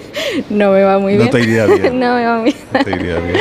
no 0.51 0.73
me 0.73 0.83
va 0.83 0.99
muy 0.99 1.13
No 1.15 1.21
bien. 1.21 1.31
te 1.31 1.41
iría 1.41 1.67
bien. 1.67 1.83
no 2.01 2.17
me 2.17 2.27
va 2.27 2.43
bien. 2.43 2.57
No 2.73 2.81
te 2.85 2.91
iría 2.91 3.21
bien. 3.21 3.37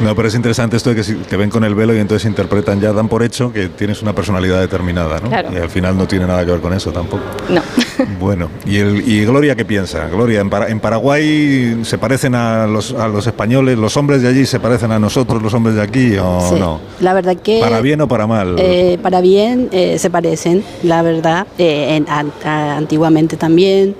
No, 0.00 0.16
pero 0.16 0.28
es 0.28 0.34
interesante 0.34 0.78
esto 0.78 0.88
de 0.88 0.96
que 0.96 1.04
si 1.04 1.16
te 1.16 1.36
ven 1.36 1.50
con 1.50 1.64
el 1.64 1.74
velo 1.74 1.94
y 1.94 1.98
entonces 1.98 2.26
interpretan, 2.26 2.80
ya 2.80 2.94
dan 2.94 3.08
por 3.08 3.22
hecho 3.22 3.52
que 3.52 3.68
tienes 3.68 4.00
una 4.00 4.14
personalidad 4.14 4.58
determinada, 4.60 5.20
¿no? 5.20 5.28
Claro. 5.28 5.50
Y 5.52 5.56
al 5.58 5.68
final 5.68 5.98
no 5.98 6.06
tiene 6.06 6.26
nada 6.26 6.46
que 6.46 6.52
ver 6.52 6.60
con 6.62 6.72
eso 6.72 6.92
tampoco. 6.92 7.24
No. 7.50 7.60
Bueno, 8.20 8.48
¿y, 8.64 8.76
el, 8.78 9.06
y 9.08 9.24
Gloria 9.24 9.54
qué 9.54 9.64
piensa? 9.64 10.08
Gloria, 10.08 10.40
¿en, 10.40 10.50
Para- 10.50 10.68
en 10.68 10.80
Paraguay 10.80 11.80
se 11.82 11.98
parecen 11.98 12.34
a 12.34 12.66
los, 12.66 12.92
a 12.94 13.08
los 13.08 13.26
españoles? 13.26 13.78
¿Los 13.78 13.96
hombres 13.96 14.22
de 14.22 14.28
allí 14.28 14.46
se 14.46 14.58
parecen 14.60 14.92
a 14.92 14.98
nosotros, 14.98 15.42
los 15.42 15.52
hombres 15.54 15.76
de 15.76 15.82
aquí, 15.82 16.16
o 16.18 16.40
Sí, 16.52 16.58
no? 16.60 16.80
La 17.00 17.12
verdad 17.14 17.36
que... 17.36 17.60
¿Para 17.60 17.80
bien 17.80 18.00
o 18.00 18.08
para 18.08 18.26
mal? 18.26 18.56
Eh, 18.58 18.98
para 19.02 19.20
bien 19.20 19.68
eh, 19.72 19.98
se 19.98 20.10
parecen, 20.10 20.62
la 20.82 21.02
verdad, 21.02 21.46
eh, 21.58 21.96
en- 21.96 22.06
an- 22.08 22.32
a- 22.44 22.76
antiguamente 22.76 23.36
también. 23.36 23.94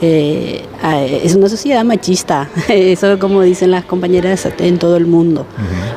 eh, 0.00 0.62
es 1.22 1.34
una 1.36 1.48
sociedad 1.48 1.84
machista, 1.84 2.48
eso 2.68 3.18
como 3.20 3.42
dicen 3.42 3.70
las 3.70 3.84
compañeras 3.84 4.48
en 4.58 4.78
todo 4.78 4.96
el 4.96 5.06
mundo. 5.06 5.46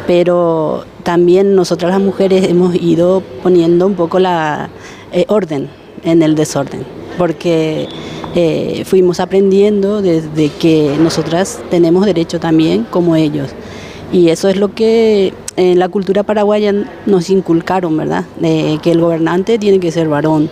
Pero 0.08 0.86
también 1.04 1.56
nosotras 1.56 1.92
las 1.92 2.02
mujeres 2.02 2.48
hemos 2.48 2.76
ido 2.76 3.24
poniendo 3.42 3.88
un 3.88 3.96
poco 3.96 4.20
la 4.20 4.70
eh, 5.12 5.26
orden 5.28 5.70
en 6.04 6.22
el 6.22 6.36
desorden, 6.36 6.86
porque 7.18 7.88
eh, 8.36 8.84
fuimos 8.86 9.20
aprendiendo 9.20 10.02
desde 10.02 10.50
que 10.50 10.96
nosotras 11.00 11.60
tenemos 11.70 12.06
derecho 12.06 12.40
también 12.40 12.86
como 12.90 13.16
ellos. 13.16 13.50
Y 14.12 14.30
eso 14.30 14.50
es 14.50 14.58
lo 14.58 14.74
que 14.74 15.34
en 15.58 15.80
la 15.80 15.90
cultura 15.90 16.24
paraguaya 16.24 16.74
nos 17.06 17.30
inculcaron, 17.30 17.98
¿verdad? 17.98 18.26
Que 18.40 18.92
el 18.92 19.02
gobernante 19.02 19.58
tiene 19.58 19.80
que 19.80 19.92
ser 19.92 20.08
varón, 20.08 20.50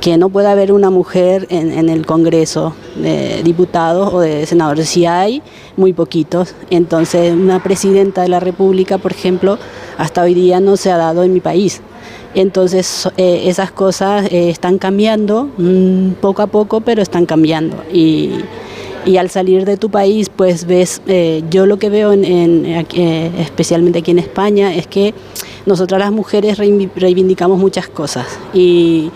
que 0.00 0.16
no 0.16 0.30
puede 0.30 0.48
haber 0.48 0.72
una 0.72 0.90
mujer 0.90 1.46
en, 1.48 1.70
en 1.70 1.88
el 1.88 2.04
Congreso 2.04 2.74
de 2.96 3.42
diputados 3.44 4.12
o 4.12 4.20
de 4.20 4.46
senadores. 4.46 4.88
Si 4.88 5.06
hay, 5.06 5.42
muy 5.78 5.92
poquitos. 5.92 6.54
Entonces, 6.70 7.32
una 7.32 7.62
presidenta 7.62 8.22
de 8.22 8.28
la 8.28 8.40
República, 8.40 8.98
por 8.98 9.12
ejemplo, 9.12 9.58
hasta 9.96 10.22
hoy 10.22 10.34
día 10.34 10.60
no 10.60 10.76
se 10.76 10.90
ha 10.90 10.98
dado 10.98 11.22
en 11.22 11.32
mi 11.32 11.40
país. 11.40 11.80
Entonces, 12.38 13.08
eh, 13.16 13.42
esas 13.46 13.72
cosas 13.72 14.26
eh, 14.30 14.48
están 14.48 14.78
cambiando 14.78 15.48
mm, 15.58 16.10
poco 16.20 16.42
a 16.42 16.46
poco, 16.46 16.80
pero 16.80 17.02
están 17.02 17.26
cambiando. 17.26 17.76
Y, 17.92 18.30
al 19.18 19.28
salir 19.28 19.64
de 19.64 19.76
tu 19.76 19.90
país, 19.90 20.28
pues 20.28 20.66
ves, 20.66 21.00
eh, 21.08 21.42
yo 21.50 21.66
lo 21.66 21.78
que 21.78 21.88
veo, 21.88 22.12
en, 22.12 22.24
en- 22.24 22.86
eh, 22.94 23.30
especialmente 23.40 23.98
aquí 24.00 24.12
en 24.12 24.20
España, 24.20 24.72
es 24.72 24.86
que 24.86 25.14
nosotras 25.66 25.98
las 25.98 26.12
mujeres 26.12 26.58
reivi- 26.60 26.90
reivindicamos 26.94 27.58
muchas 27.58 27.88
cosas 27.88 28.26
y 28.54 29.10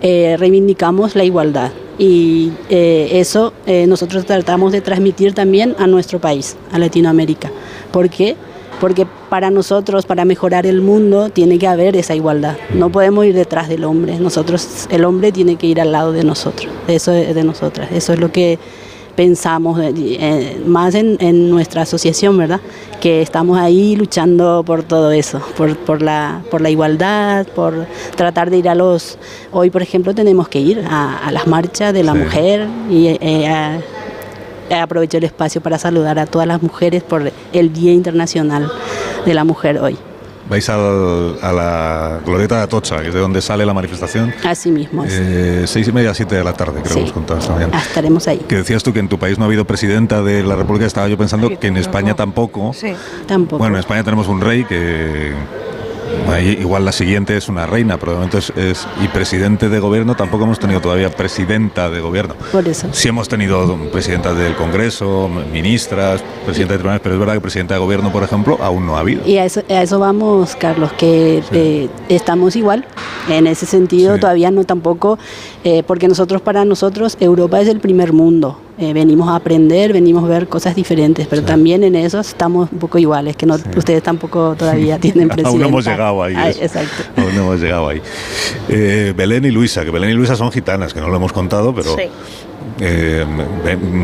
reivindicamos 0.00 1.14
la 1.14 1.24
igualdad. 1.24 1.72
Y 1.98 2.52
eso 2.68 3.52
nosotros 3.86 4.24
tratamos 4.24 4.72
de 4.72 4.80
transmitir 4.80 5.32
también 5.34 5.76
a 5.78 5.86
nuestro 5.86 6.18
país, 6.20 6.56
a 6.72 6.78
Latinoamérica. 6.78 7.52
¿Por 7.92 8.08
qué? 8.10 8.34
Porque 8.82 9.06
para 9.30 9.50
nosotros, 9.50 10.04
para 10.06 10.24
mejorar 10.24 10.66
el 10.66 10.82
mundo, 10.82 11.30
tiene 11.30 11.56
que 11.58 11.68
haber 11.68 11.96
esa 11.96 12.14
igualdad. 12.16 12.56
No 12.74 12.90
podemos 12.90 13.24
ir 13.24 13.34
detrás 13.34 13.68
del 13.68 13.84
hombre. 13.84 14.18
Nosotros, 14.18 14.88
el 14.90 15.04
hombre 15.04 15.30
tiene 15.30 15.54
que 15.56 15.68
ir 15.68 15.80
al 15.80 15.92
lado 15.92 16.10
de 16.12 16.24
nosotros. 16.24 16.70
Eso 16.88 17.12
es 17.12 17.32
de 17.34 17.44
nosotras. 17.44 17.88
Eso 17.92 18.12
es 18.12 18.18
lo 18.18 18.32
que 18.32 18.58
pensamos 19.14 19.78
eh, 19.78 19.92
eh, 19.96 20.62
más 20.66 20.94
en, 20.96 21.16
en 21.20 21.48
nuestra 21.50 21.82
asociación, 21.82 22.36
¿verdad? 22.38 22.60
Que 23.00 23.22
estamos 23.22 23.56
ahí 23.58 23.94
luchando 23.94 24.62
por 24.66 24.82
todo 24.82 25.12
eso, 25.12 25.40
por, 25.56 25.76
por, 25.76 26.02
la, 26.02 26.40
por 26.50 26.60
la 26.60 26.70
igualdad, 26.70 27.46
por 27.54 27.86
tratar 28.16 28.50
de 28.50 28.56
ir 28.58 28.68
a 28.68 28.74
los... 28.74 29.18
Hoy, 29.52 29.70
por 29.70 29.82
ejemplo, 29.82 30.14
tenemos 30.14 30.48
que 30.48 30.60
ir 30.60 30.82
a, 30.88 31.18
a 31.18 31.30
las 31.30 31.46
marchas 31.46 31.92
de 31.92 32.02
la 32.02 32.14
Sí. 32.14 32.18
mujer 32.18 32.66
y 32.90 33.06
eh, 33.20 33.46
a- 33.48 33.78
aprovecho 34.80 35.18
el 35.18 35.24
espacio 35.24 35.60
para 35.60 35.78
saludar 35.78 36.18
a 36.18 36.26
todas 36.26 36.46
las 36.48 36.62
mujeres 36.62 37.02
por 37.02 37.30
el 37.52 37.72
Día 37.72 37.92
Internacional 37.92 38.70
de 39.26 39.34
la 39.34 39.44
Mujer 39.44 39.78
hoy. 39.78 39.96
Vais 40.48 40.68
al- 40.68 41.36
a 41.40 41.52
la 41.52 42.20
Glorieta 42.26 42.56
de 42.56 42.62
Atocha, 42.62 43.00
que 43.00 43.08
es 43.08 43.14
de 43.14 43.20
donde 43.20 43.40
sale 43.40 43.64
la 43.64 43.72
manifestación. 43.72 44.34
Así 44.44 44.70
mismo. 44.70 45.04
Eh, 45.08 45.62
seis 45.66 45.86
y 45.88 45.92
media, 45.92 46.12
siete 46.14 46.34
de 46.34 46.44
la 46.44 46.52
tarde, 46.52 46.80
creo 46.82 46.92
Sí. 46.94 46.98
que 47.00 47.06
os 47.06 47.12
contabas 47.12 47.46
también. 47.46 47.70
Ah, 47.72 47.78
Estaremos 47.80 48.26
ahí. 48.28 48.38
Que 48.48 48.56
decías 48.56 48.82
tú 48.82 48.92
que 48.92 48.98
en 48.98 49.08
tu 49.08 49.18
país 49.18 49.38
no 49.38 49.44
ha 49.44 49.46
habido 49.46 49.64
presidenta 49.64 50.20
de 50.22 50.42
la 50.42 50.56
República, 50.56 50.84
estaba 50.84 51.08
yo 51.08 51.16
pensando 51.16 51.48
que 51.58 51.66
en 51.68 51.76
España 51.76 52.14
tampoco. 52.14 52.72
Sí. 52.74 52.92
Tampoco. 53.26 53.58
Bueno, 53.58 53.76
en 53.76 53.80
España 53.80 54.02
tenemos 54.04 54.26
un 54.28 54.40
rey 54.40 54.64
que 54.64 55.32
ahí 56.28 56.56
igual 56.60 56.84
la 56.84 56.92
siguiente 56.92 57.36
es 57.36 57.48
una 57.48 57.66
reina, 57.66 57.98
pero 57.98 58.12
de 58.12 58.16
momento 58.18 58.38
es, 58.38 58.50
es- 58.56 58.86
y 59.02 59.08
presidente 59.08 59.68
de 59.68 59.78
gobierno 59.80 60.14
tampoco 60.14 60.44
hemos 60.44 60.58
tenido 60.58 60.80
todavía 60.80 61.10
presidenta 61.10 61.90
de 61.90 62.00
gobierno. 62.00 62.34
Por 62.50 62.66
eso. 62.68 62.88
Sí 62.92 63.08
hemos 63.08 63.28
tenido 63.28 63.76
presidentas 63.92 64.36
del 64.36 64.54
Congreso, 64.56 65.30
ministras, 65.52 66.22
presidenta 66.44 66.74
de 66.74 66.78
tribunales, 66.78 67.00
pero 67.02 67.14
es 67.14 67.18
verdad 67.20 67.34
que 67.34 67.40
presidenta 67.40 67.74
de 67.74 67.80
gobierno, 67.80 68.12
por 68.12 68.22
ejemplo, 68.22 68.58
aún 68.60 68.86
no 68.86 68.96
ha 68.96 69.00
habido. 69.00 69.26
Y 69.26 69.38
a 69.38 69.44
eso, 69.44 69.62
a 69.68 69.82
eso 69.82 69.98
vamos, 69.98 70.56
Carlos, 70.56 70.92
que 70.94 71.42
Sí. 71.50 71.56
eh, 71.56 71.88
estamos 72.08 72.56
igual. 72.56 72.84
En 73.28 73.46
ese 73.46 73.66
sentido, 73.66 74.14
Sí. 74.14 74.20
todavía 74.20 74.50
no 74.50 74.64
tampoco, 74.64 75.18
eh, 75.64 75.82
porque 75.86 76.08
nosotros, 76.08 76.40
para 76.42 76.64
nosotros, 76.64 77.16
Europa 77.20 77.60
es 77.60 77.68
el 77.68 77.80
primer 77.80 78.12
mundo. 78.12 78.58
Eh, 78.78 78.94
venimos 78.94 79.28
a 79.28 79.36
aprender, 79.36 79.92
venimos 79.92 80.24
a 80.24 80.28
ver 80.28 80.48
cosas 80.48 80.74
diferentes, 80.74 81.26
pero 81.26 81.42
también 81.42 81.84
en 81.84 81.94
eso 81.94 82.20
estamos 82.20 82.72
un 82.72 82.78
poco 82.78 82.98
iguales, 82.98 83.36
que 83.36 83.44
no, 83.44 83.56
ustedes 83.76 84.02
tampoco 84.02 84.54
todavía 84.58 84.98
tienen 85.00 85.28
presidenta. 85.28 85.50
Aún 85.50 85.60
no 85.60 85.66
hemos 85.68 85.84
llegado 85.84 86.22
ahí. 86.22 86.34
Ay, 86.36 86.56
exacto. 86.58 87.02
Aún 87.16 87.34
no 87.34 87.42
hemos 87.42 87.60
llegado 87.60 87.88
ahí. 87.88 88.00
Eh, 88.70 89.12
Belén 89.14 89.44
y 89.44 89.50
Luisa, 89.50 89.84
que 89.84 89.90
Belén 89.90 90.10
y 90.10 90.14
Luisa 90.14 90.36
son 90.36 90.50
gitanas, 90.50 90.94
que 90.94 91.00
no 91.00 91.08
lo 91.08 91.16
hemos 91.16 91.32
contado, 91.32 91.74
pero 91.74 91.94
Sí. 91.96 92.04
Eh, 92.80 93.24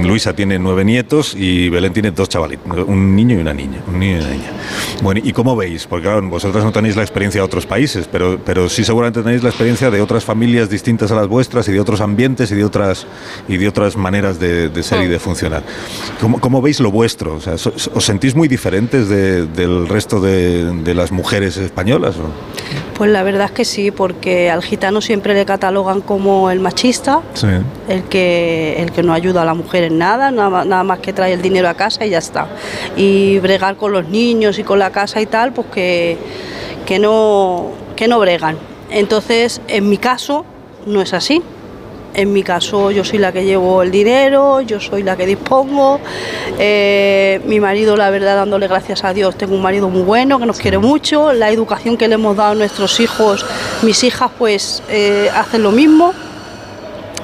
Luisa 0.04 0.34
tiene 0.34 0.58
nueve 0.58 0.84
nietos 0.84 1.34
y 1.34 1.68
Belén 1.68 1.92
tiene 1.92 2.10
dos 2.10 2.28
chavalitos, 2.28 2.66
un 2.86 3.14
niño 3.16 3.36
y 3.36 3.40
una 3.40 3.52
niña. 3.54 3.78
Un 3.86 3.98
niño 3.98 4.16
y 4.18 4.20
una 4.20 4.30
niña. 4.30 4.50
Bueno, 5.02 5.20
¿y 5.24 5.32
cómo 5.32 5.56
veis? 5.56 5.86
Porque 5.86 6.04
claro, 6.04 6.22
vosotras 6.28 6.64
no 6.64 6.72
tenéis 6.72 6.96
la 6.96 7.02
experiencia 7.02 7.40
de 7.40 7.44
otros 7.44 7.66
países, 7.66 8.08
pero, 8.10 8.38
pero 8.44 8.68
sí 8.68 8.84
seguramente 8.84 9.22
tenéis 9.22 9.42
la 9.42 9.48
experiencia 9.50 9.90
de 9.90 10.00
otras 10.00 10.24
familias 10.24 10.68
distintas 10.70 11.10
a 11.10 11.14
las 11.14 11.28
vuestras 11.28 11.68
y 11.68 11.72
de 11.72 11.80
otros 11.80 12.00
ambientes 12.00 12.50
y 12.50 12.54
de 12.54 12.64
otras, 12.64 13.06
y 13.48 13.56
de 13.56 13.68
otras 13.68 13.96
maneras 13.96 14.38
de, 14.38 14.68
de 14.68 14.82
ser 14.82 15.02
y 15.04 15.08
de 15.08 15.18
funcionar. 15.18 15.62
¿Cómo, 16.20 16.40
cómo 16.40 16.60
veis 16.62 16.80
lo 16.80 16.90
vuestro? 16.90 17.34
O 17.36 17.40
sea, 17.40 17.54
¿Os 17.54 18.04
sentís 18.04 18.34
muy 18.34 18.48
diferentes 18.48 19.08
de- 19.08 19.46
del 19.46 19.88
resto 19.88 20.20
de, 20.20 20.64
de 20.82 20.94
las 20.94 21.12
mujeres 21.12 21.56
españolas? 21.56 22.16
o? 22.16 22.28
Pues 22.98 23.10
la 23.12 23.22
verdad 23.22 23.46
es 23.46 23.52
que 23.52 23.64
sí, 23.64 23.92
porque 23.92 24.50
al 24.50 24.60
gitano 24.62 25.00
siempre 25.00 25.32
le 25.32 25.44
catalogan 25.46 26.00
como 26.00 26.50
el 26.50 26.58
machista, 26.58 27.20
Sí. 27.34 27.46
el 27.88 28.02
que, 28.04 28.74
el 28.82 28.90
que 28.90 29.04
no 29.04 29.12
ayuda 29.12 29.42
a 29.42 29.44
la 29.44 29.54
mujer 29.54 29.84
en 29.84 29.98
nada, 29.98 30.32
nada, 30.32 30.64
nada 30.64 30.82
más 30.82 30.98
que 30.98 31.12
trae 31.12 31.32
el 31.32 31.40
dinero 31.40 31.68
a 31.68 31.74
casa 31.74 32.04
y 32.04 32.10
ya 32.10 32.18
está. 32.18 32.48
Y 32.96 33.38
bregar 33.38 33.76
con 33.76 33.92
los 33.92 34.08
niños 34.08 34.58
y 34.58 34.64
con 34.64 34.80
la 34.80 34.90
casa 34.90 35.20
y 35.20 35.26
tal, 35.26 35.52
pues 35.52 35.68
que, 35.68 36.18
que, 36.86 36.98
no, 36.98 37.70
que 37.94 38.08
no 38.08 38.18
bregan. 38.18 38.58
Entonces, 38.90 39.60
en 39.68 39.88
mi 39.88 39.98
caso, 39.98 40.44
no 40.84 41.00
es 41.00 41.14
así. 41.14 41.40
En 42.18 42.32
mi 42.32 42.42
caso, 42.42 42.90
yo 42.90 43.04
soy 43.04 43.20
la 43.20 43.30
que 43.30 43.44
llevo 43.44 43.80
el 43.80 43.92
dinero, 43.92 44.60
yo 44.60 44.80
soy 44.80 45.04
la 45.04 45.16
que 45.16 45.24
dispongo. 45.24 46.00
Eh, 46.58 47.40
mi 47.44 47.60
marido, 47.60 47.96
la 47.96 48.10
verdad, 48.10 48.34
dándole 48.34 48.66
gracias 48.66 49.04
a 49.04 49.12
Dios, 49.12 49.38
tengo 49.38 49.54
un 49.54 49.62
marido 49.62 49.88
muy 49.88 50.02
bueno, 50.02 50.40
que 50.40 50.46
nos 50.46 50.58
quiere 50.58 50.78
mucho. 50.78 51.32
La 51.32 51.48
educación 51.50 51.96
que 51.96 52.08
le 52.08 52.14
hemos 52.14 52.36
dado 52.36 52.50
a 52.50 52.54
nuestros 52.56 52.98
hijos, 52.98 53.46
mis 53.82 54.02
hijas, 54.02 54.32
pues 54.36 54.82
eh, 54.88 55.30
hacen 55.32 55.62
lo 55.62 55.70
mismo. 55.70 56.12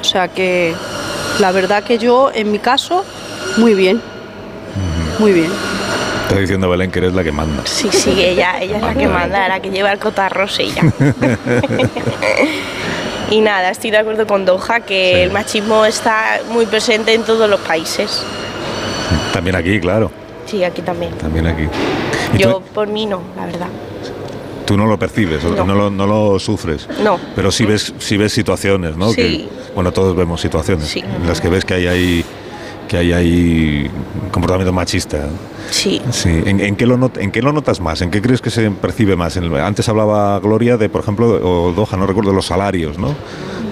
O 0.00 0.04
sea 0.04 0.28
que 0.28 0.72
la 1.40 1.50
verdad 1.50 1.82
que 1.82 1.98
yo, 1.98 2.30
en 2.32 2.52
mi 2.52 2.60
caso, 2.60 3.04
muy 3.56 3.74
bien. 3.74 4.00
Muy 5.18 5.32
bien. 5.32 5.50
Está 6.28 6.38
diciendo 6.38 6.70
Belén 6.70 6.92
que 6.92 7.00
eres 7.00 7.14
la 7.14 7.24
que 7.24 7.32
manda. 7.32 7.62
Sí, 7.66 7.88
sí, 7.90 8.14
ella, 8.16 8.60
ella 8.60 8.76
es 8.76 8.82
la 8.82 8.94
que 8.94 9.08
manda, 9.08 9.48
la 9.48 9.58
que 9.58 9.70
lleva 9.70 9.90
el 9.90 9.98
cotarro, 9.98 10.44
es 10.44 10.58
ella. 10.60 10.82
Y 13.30 13.40
nada, 13.40 13.70
estoy 13.70 13.90
de 13.90 13.98
acuerdo 13.98 14.26
con 14.26 14.44
Doha 14.44 14.80
que 14.80 15.12
Sí. 15.14 15.20
el 15.20 15.30
machismo 15.30 15.84
está 15.84 16.40
muy 16.50 16.66
presente 16.66 17.14
en 17.14 17.22
todos 17.22 17.48
los 17.48 17.60
países. 17.60 18.22
También 19.32 19.56
aquí, 19.56 19.80
claro. 19.80 20.10
Sí, 20.46 20.62
aquí 20.62 20.82
también. 20.82 21.12
También 21.18 21.46
aquí. 21.46 21.64
¿Y 22.34 22.38
Yo 22.38 22.56
tú, 22.56 22.62
por 22.74 22.86
mí 22.88 23.06
no, 23.06 23.22
la 23.36 23.46
verdad. 23.46 23.68
tú 24.66 24.76
no 24.76 24.86
lo 24.86 24.98
percibes, 24.98 25.42
No. 25.44 25.64
no, 25.64 25.74
lo, 25.74 25.90
no 25.90 26.06
lo 26.06 26.38
sufres. 26.38 26.88
No. 27.02 27.18
Pero 27.34 27.50
sí 27.50 27.64
ves, 27.64 27.92
sí 27.98 28.16
ves 28.16 28.32
situaciones, 28.32 28.96
¿no? 28.96 29.10
Sí. 29.10 29.16
Que, 29.16 29.48
bueno, 29.74 29.92
todos 29.92 30.14
vemos 30.16 30.40
situaciones 30.40 30.88
Sí. 30.88 31.00
en 31.00 31.26
las 31.26 31.40
que 31.40 31.48
ves 31.48 31.64
que 31.64 31.74
hay 31.74 31.86
ahí 31.86 32.24
que 32.94 32.98
hay 33.00 33.12
ahí 33.12 33.90
comportamiento 34.30 34.72
machista. 34.72 35.24
Sí. 35.68 36.00
Sí. 36.12 36.42
¿En, 36.46 36.60
en 36.60 36.76
qué 36.76 36.86
lo 36.86 36.96
not- 36.96 37.18
¿En 37.18 37.32
qué 37.32 37.42
lo 37.42 37.52
notas 37.52 37.80
más? 37.80 38.00
¿En 38.02 38.10
qué 38.12 38.22
crees 38.22 38.40
que 38.40 38.50
se 38.50 38.70
percibe 38.70 39.16
más? 39.16 39.36
En 39.36 39.44
el- 39.44 39.56
antes 39.56 39.88
hablaba 39.88 40.38
Gloria 40.38 40.76
de, 40.76 40.88
por 40.88 41.00
ejemplo, 41.00 41.26
o 41.42 41.72
Doha, 41.72 41.96
no 41.96 42.06
recuerdo, 42.06 42.32
los 42.32 42.46
salarios, 42.46 42.96
¿no? 42.98 43.08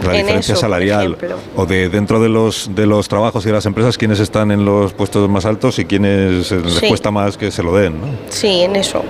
La 0.05 0.11
En 0.17 0.23
diferencia 0.23 0.55
eso, 0.55 0.61
salarial. 0.61 1.17
O 1.55 1.67
de 1.67 1.88
dentro 1.88 2.19
de 2.21 2.29
los, 2.29 2.71
de 2.75 2.87
los 2.87 3.07
trabajos 3.09 3.45
y 3.45 3.49
de 3.49 3.52
las 3.55 3.67
empresas, 3.67 3.97
quiénes 3.97 4.19
están 4.19 4.50
en 4.50 4.64
los 4.64 4.93
puestos 4.93 5.29
más 5.31 5.45
altos 5.47 5.79
y 5.79 5.85
quiénes 5.85 6.50
les 6.50 6.75
Sí. 6.75 6.88
cuesta 6.88 7.12
más 7.12 7.37
que 7.37 7.52
se 7.52 7.62
lo 7.62 7.73
den, 7.76 8.00
¿no? 8.00 8.07
Sí, 8.29 8.62
en 8.62 8.75
eso. 8.75 9.05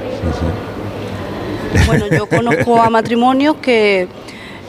Bueno, 1.86 2.06
yo 2.08 2.26
conozco 2.26 2.82
a 2.82 2.90
matrimonios 2.90 3.56
que, 3.62 4.08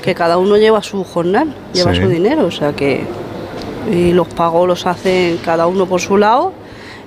que 0.02 0.16
cada 0.16 0.38
uno 0.38 0.56
lleva 0.56 0.82
su 0.82 1.04
jornal, 1.04 1.54
lleva 1.74 1.94
Sí. 1.94 2.02
su 2.02 2.08
dinero, 2.08 2.46
o 2.46 2.52
sea 2.52 2.72
que 2.74 3.04
y 3.92 4.12
los 4.12 4.28
pagos 4.28 4.68
los 4.68 4.86
hacen 4.86 5.38
cada 5.44 5.68
uno 5.68 5.86
por 5.86 6.02
su 6.02 6.18
lado 6.18 6.54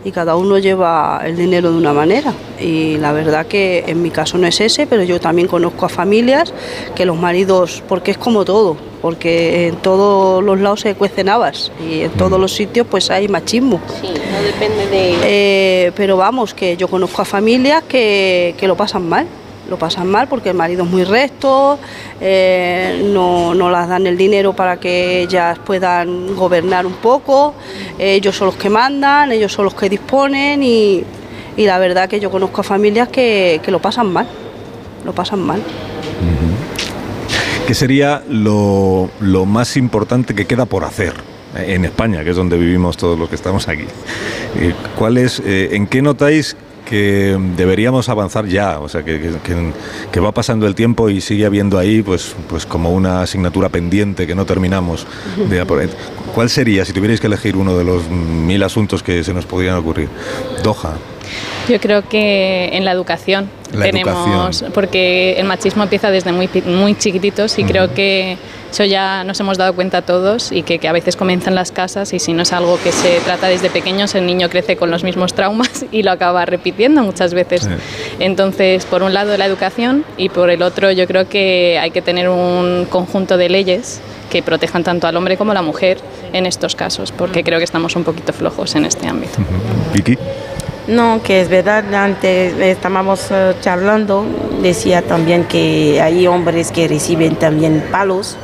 y 0.06 0.12
cada 0.12 0.37
uno 0.37 0.56
lleva 0.59 1.21
el 1.25 1.37
dinero 1.37 1.73
de 1.73 1.78
una 1.78 1.92
manera. 1.92 2.33
Y 2.61 2.97
la 2.99 3.11
verdad 3.11 3.45
que 3.47 3.82
en 3.89 4.02
mi 4.02 4.10
caso 4.10 4.39
no 4.39 4.47
es 4.47 4.60
ese, 4.60 4.86
pero 4.86 5.02
yo 5.02 5.21
también 5.21 5.49
conozco 5.49 5.84
a 5.84 5.89
familias 5.89 6.54
que 6.95 7.04
los 7.04 7.19
maridos, 7.19 7.82
porque 7.89 8.12
es 8.12 8.17
como 8.17 8.45
todo, 8.45 8.76
porque 9.02 9.67
en 9.67 9.76
todos 9.76 10.45
los 10.45 10.60
lados 10.60 10.82
se 10.82 10.95
cuecen 10.95 11.28
habas 11.28 11.73
y 11.84 12.02
en 12.02 12.12
todos 12.12 12.39
los 12.39 12.52
sitios 12.52 12.86
pues 12.89 13.10
hay 13.10 13.26
machismo. 13.26 13.80
Sí, 14.00 14.06
no 14.06 14.43
depende 14.43 14.86
de... 14.86 15.15
Eh, 15.25 15.93
pero 15.97 16.17
vamos, 16.17 16.54
que 16.54 16.76
yo 16.76 16.86
conozco 16.86 17.23
a 17.23 17.25
familias 17.25 17.82
que, 17.89 18.54
que 18.56 18.69
lo 18.69 18.76
pasan 18.76 19.08
mal. 19.08 19.26
Lo 19.69 19.79
pasan 19.79 20.09
mal 20.09 20.29
porque 20.29 20.50
el 20.50 20.57
marido 20.57 20.85
es 20.85 20.91
muy 20.91 21.02
recto, 21.02 21.79
eh, 22.21 23.11
no, 23.13 23.55
no 23.55 23.69
las 23.69 23.89
dan 23.89 24.07
el 24.07 24.17
dinero 24.17 24.52
para 24.52 24.79
que 24.79 25.23
ellas 25.23 25.59
puedan 25.59 26.37
gobernar 26.37 26.87
un 26.87 26.95
poco, 26.95 27.55
ellos 27.99 28.37
son 28.37 28.47
los 28.47 28.57
que 28.57 28.71
mandan, 28.71 29.33
ellos 29.33 29.52
son 29.52 29.65
los 29.65 29.75
que 29.75 29.89
disponen 29.89 30.63
y, 30.63 31.02
y 31.57 31.67
la 31.67 31.79
verdad 31.79 32.09
que 32.09 32.21
yo 32.21 32.31
conozco 32.31 32.61
a 32.61 32.65
familias 32.65 33.09
que, 33.09 33.61
que 33.65 33.71
lo 33.73 33.81
pasan 33.81 34.13
mal, 34.13 34.29
lo 35.05 35.13
pasan 35.13 35.41
mal. 35.41 35.61
¿Qué 37.67 37.75
sería 37.75 38.23
lo, 38.29 39.11
lo 39.19 39.45
más 39.45 39.76
importante 39.76 40.37
que 40.37 40.47
queda 40.47 40.67
por 40.67 40.85
hacer 40.85 41.15
en 41.57 41.85
España, 41.85 42.23
que 42.23 42.31
es 42.31 42.37
donde 42.37 42.57
vivimos 42.57 42.97
todos 42.97 43.19
los 43.19 43.29
que 43.29 43.35
estamos 43.35 43.67
aquí? 43.67 43.87
Eh, 44.61 44.73
¿Cuál 44.97 45.19
es, 45.19 45.43
eh, 45.45 45.71
¿En 45.73 45.89
qué 45.89 46.00
notáis 46.00 46.57
que 46.86 47.36
deberíamos 47.56 48.08
avanzar 48.08 48.46
ya? 48.46 48.80
O 48.80 48.88
sea, 48.88 49.02
que, 49.02 49.20
que- 49.20 49.72
que- 50.10 50.20
va 50.20 50.32
pasando 50.32 50.66
el 50.66 50.75
tiempo 50.75 51.10
y 51.10 51.20
sigue 51.20 51.44
habiendo 51.44 51.78
ahí 51.78 52.00
pues, 52.02 52.34
pues 52.49 52.64
como 52.64 52.90
una 52.90 53.20
asignatura 53.22 53.68
pendiente 53.68 54.26
que 54.26 54.34
no 54.34 54.46
terminamos. 54.46 55.06
de 55.50 55.60
¿Cuál 56.34 56.49
sería, 56.49 56.84
si 56.84 56.92
tuvierais 56.94 57.20
que 57.20 57.26
elegir 57.26 57.56
uno 57.56 57.76
de 57.76 57.84
los 57.84 58.08
mil 58.08 58.62
asuntos 58.62 59.02
que 59.02 59.22
se 59.25 59.34
nos 59.34 59.44
podrían 59.44 59.75
ocurrir? 59.76 60.08
Doha. 60.62 60.94
Yo 61.68 61.80
creo 61.80 62.08
que 62.08 62.68
en 62.72 62.84
la 62.84 62.92
educación 62.92 63.50
La 63.72 63.86
tenemos, 63.86 64.14
educación. 64.62 64.72
porque 64.72 65.32
el 65.38 65.44
machismo 65.46 65.82
empieza 65.82 66.10
desde 66.10 66.30
muy, 66.30 66.46
pi- 66.46 66.62
muy 66.62 66.94
chiquititos 66.96 67.58
y 67.58 67.64
creo 67.64 67.92
que 67.92 68.36
eso 68.71 68.85
ya 68.85 69.25
nos 69.25 69.39
hemos 69.41 69.59
dado 69.59 69.75
cuenta 69.75 70.02
todos 70.02 70.52
y 70.52 70.63
que, 70.63 70.79
que 70.79 70.89
a 70.89 70.93
veces 70.93 71.17
comienza 71.17 71.50
en 71.50 71.55
las 71.55 71.73
casas 71.73 72.13
y 72.13 72.19
si 72.19 72.33
no 72.33 72.43
es 72.43 72.52
algo 72.52 72.79
que 72.83 72.93
se 72.93 73.21
trata 73.21 73.49
desde 73.49 73.71
pequeños, 73.71 74.15
el 74.15 74.26
niño 74.26 74.49
crece 74.50 74.76
con 74.76 74.91
los 74.91 75.05
mismos 75.05 75.35
traumas 75.35 75.85
y 75.93 76.02
lo 76.02 76.11
acaba 76.11 76.45
repitiendo 76.45 77.02
muchas 77.02 77.35
veces. 77.35 77.63
Sí. 77.63 77.71
Entonces, 78.19 78.85
por 78.85 79.02
un 79.02 79.15
lado 79.15 79.37
la 79.37 79.47
educación 79.47 80.05
y 80.17 80.29
por 80.29 80.50
el 80.50 80.63
otro 80.63 80.91
yo 80.91 81.07
creo 81.07 81.29
que 81.29 81.79
hay 81.81 81.91
que 81.91 82.02
tener 82.02 82.29
un 82.29 82.87
conjunto 82.91 83.37
de 83.37 83.49
leyes 83.49 84.00
que 84.31 84.43
protejan 84.43 84.83
tanto 84.83 85.07
al 85.07 85.17
hombre 85.17 85.37
como 85.37 85.52
a 85.52 85.55
la 85.55 85.63
mujer 85.63 85.99
en 86.33 86.47
estos 86.47 86.75
casos, 86.75 87.13
porque 87.13 87.45
creo 87.45 87.59
que 87.59 87.65
estamos 87.65 87.95
un 87.97 88.05
poquito 88.05 88.33
flojos 88.33 88.75
en 88.75 88.85
este 88.85 89.07
ámbito. 89.07 89.39
Vicky. 89.95 90.19
No, 90.89 91.21
que 91.23 91.41
es 91.41 91.49
verdad, 91.49 91.93
antes 91.95 92.55
estábamos 92.61 93.26
eh, 93.31 93.55
charlando, 93.61 94.25
decía 94.63 95.02
también 95.02 95.45
que 95.45 96.00
hay 96.00 96.29
hombres 96.29 96.71
que 96.71 96.87
reciben 96.87 97.35
también 97.35 97.85
palos 97.91 98.37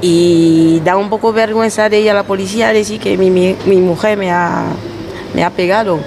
y 0.00 0.80
da 0.84 0.96
un 0.96 1.08
poco 1.10 1.32
vergüenza 1.32 1.88
de 1.88 2.00
ir 2.00 2.10
a 2.10 2.14
la 2.14 2.22
policía 2.22 2.72
decir 2.72 3.00
que 3.00 3.16
mi, 3.16 3.30
mi- 3.30 3.56
mi 3.66 3.76
mujer 3.76 4.16
me 4.16 4.30
ha, 4.30 4.64
me 5.34 5.44
ha 5.44 5.50
pegado. 5.50 5.98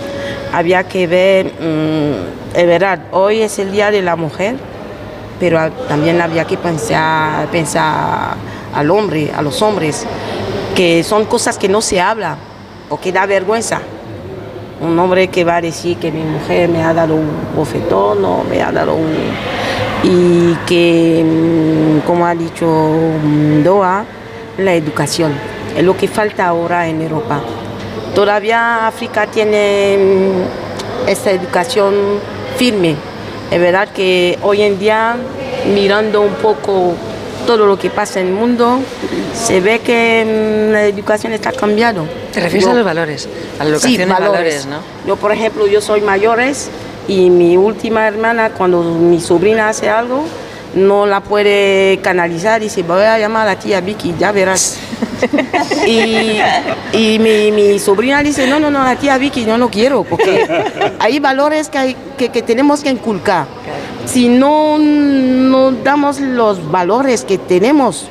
Había 0.53 0.83
que 0.83 1.07
ver, 1.07 1.45
mm, 1.47 2.57
es 2.57 2.67
verdad, 2.67 2.99
hoy 3.11 3.41
es 3.41 3.57
el 3.59 3.71
Día 3.71 3.91
de 3.91 4.01
la 4.01 4.15
Mujer, 4.15 4.55
pero 5.39 5.71
también 5.87 6.21
había 6.21 6.45
que 6.45 6.57
pensar, 6.57 7.47
pensar 7.47 8.35
al 8.73 8.91
hombre, 8.91 9.31
a 9.35 9.41
los 9.41 9.61
hombres, 9.61 10.05
que 10.75 11.03
son 11.03 11.25
cosas 11.25 11.57
que 11.57 11.67
no 11.67 11.81
se 11.81 11.99
habla 11.99 12.37
o 12.89 12.99
que 12.99 13.11
da 13.11 13.25
vergüenza 13.25 13.81
un 14.81 14.97
hombre 14.97 15.27
que 15.27 15.43
va 15.43 15.57
a 15.57 15.61
decir 15.61 15.97
que 15.97 16.11
mi 16.11 16.23
mujer 16.23 16.67
me 16.67 16.81
ha 16.83 16.91
dado 16.91 17.13
un 17.15 17.29
bofetón 17.55 18.25
o 18.25 18.43
me 18.43 18.61
ha 18.63 18.71
dado 18.71 18.95
un... 18.95 19.13
Y 20.03 20.55
que, 20.65 21.23
mm, 21.23 21.99
como 22.07 22.25
ha 22.25 22.33
dicho 22.33 22.65
mm, 22.65 23.63
Doha, 23.63 24.03
la 24.57 24.73
educación 24.73 25.31
es 25.77 25.83
lo 25.83 25.95
que 25.95 26.07
falta 26.07 26.47
ahora 26.47 26.87
en 26.87 27.01
Europa. 27.01 27.41
Todavía 28.15 28.87
África 28.87 29.27
tiene 29.27 29.97
mm, 29.97 31.09
esta 31.09 31.31
educación 31.31 31.93
firme. 32.57 32.95
Es 33.51 33.59
verdad 33.59 33.89
que 33.89 34.39
hoy 34.41 34.61
en 34.61 34.79
día, 34.79 35.15
mirando 35.73 36.21
un 36.21 36.33
poco 36.35 36.93
todo 37.45 37.65
lo 37.65 37.77
que 37.77 37.89
pasa 37.89 38.19
en 38.21 38.27
el 38.27 38.33
mundo, 38.33 38.79
se 39.35 39.59
ve 39.61 39.79
que 39.79 40.69
la 40.71 40.85
educación 40.85 41.33
está 41.33 41.51
cambiando. 41.51 42.07
Te 42.33 42.39
refieres 42.39 42.65
Yo- 42.65 42.71
a 42.71 42.75
los 42.75 42.85
valores, 42.85 43.27
a 43.59 43.63
la 43.65 43.77
Sí, 43.79 43.95
educación 43.95 44.01
en 44.01 44.09
valores, 44.09 44.65
¿no? 44.67 44.77
Yo, 45.05 45.15
por 45.15 45.31
ejemplo, 45.31 45.67
yo 45.67 45.81
soy 45.81 46.01
mayores 46.01 46.69
y 47.11 47.29
mi 47.29 47.57
última 47.57 48.07
hermana, 48.07 48.51
cuando 48.51 48.81
mi 48.83 49.19
sobrina 49.19 49.67
hace 49.67 49.89
algo, 49.89 50.23
no 50.75 51.05
la 51.05 51.19
puede 51.19 51.99
canalizar 52.01 52.61
y 52.61 52.65
dice, 52.65 52.83
voy 52.83 53.03
a 53.03 53.19
llamar 53.19 53.43
a 53.43 53.53
la 53.53 53.59
tía 53.59 53.81
Vicky, 53.81 54.15
ya 54.17 54.31
verás. 54.31 54.77
Y, 55.85 56.39
y 56.93 57.19
mi, 57.19 57.51
mi 57.51 57.77
sobrina 57.77 58.23
dice, 58.23 58.47
no, 58.47 58.59
no, 58.59 58.71
no, 58.71 58.83
la 58.83 58.95
tía 58.95 59.17
Vicky 59.17 59.45
yo 59.45 59.57
no 59.57 59.69
quiero, 59.69 60.03
porque 60.03 60.47
hay 60.99 61.19
valores 61.19 61.69
que, 61.69 61.77
hay, 61.77 61.95
que, 62.17 62.29
que 62.29 62.41
tenemos 62.41 62.81
que 62.81 62.89
inculcar. 62.89 63.45
Si 64.05 64.29
no, 64.29 64.77
no 64.79 65.71
damos 65.71 66.19
los 66.19 66.71
valores 66.71 67.23
que 67.23 67.37
tenemos, 67.37 68.07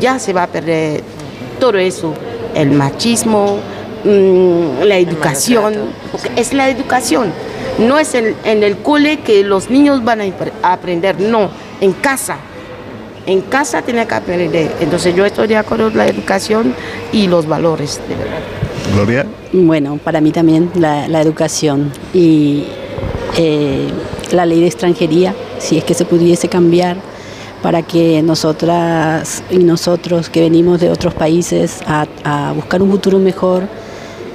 ya 0.00 0.18
se 0.18 0.32
va 0.32 0.44
a 0.44 0.46
perder 0.46 1.02
todo 1.60 1.76
eso. 1.78 2.14
El 2.54 2.70
machismo, 2.70 3.58
mm, 4.04 4.82
la 4.84 4.96
educación, 4.96 5.74
es 6.36 6.52
la 6.52 6.68
educación. 6.68 7.32
No 7.78 7.98
es 7.98 8.14
en 8.14 8.34
el 8.44 8.78
cole 8.78 9.20
que 9.20 9.44
los 9.44 9.70
niños 9.70 10.04
van 10.04 10.20
a 10.20 10.72
aprender, 10.72 11.20
no, 11.20 11.48
en 11.80 11.92
casa. 11.92 12.36
En 13.26 13.42
casa 13.42 13.82
tiene 13.82 14.06
que 14.06 14.14
aprender. 14.14 14.72
Entonces 14.80 15.14
yo 15.14 15.24
estoy 15.24 15.48
de 15.48 15.56
acuerdo 15.56 15.88
con 15.88 15.98
la 15.98 16.08
educación 16.08 16.74
y 17.12 17.26
los 17.26 17.46
valores, 17.46 18.00
de 18.08 18.14
verdad. 18.16 18.40
Gloria. 18.94 19.26
Bueno, 19.52 19.98
para 20.02 20.20
mí 20.20 20.30
también 20.32 20.70
la, 20.74 21.08
la 21.08 21.20
educación 21.20 21.92
y 22.14 22.64
eh, 23.36 23.88
la 24.32 24.46
ley 24.46 24.60
de 24.60 24.66
extranjería, 24.66 25.34
si 25.58 25.78
es 25.78 25.84
que 25.84 25.94
se 25.94 26.04
pudiese 26.04 26.48
cambiar 26.48 26.96
para 27.62 27.82
que 27.82 28.22
nosotras 28.22 29.42
y 29.50 29.58
nosotros 29.58 30.28
que 30.30 30.40
venimos 30.40 30.80
de 30.80 30.90
otros 30.90 31.14
países 31.14 31.80
a, 31.86 32.06
a 32.24 32.52
buscar 32.52 32.82
un 32.82 32.90
futuro 32.90 33.18
mejor, 33.18 33.64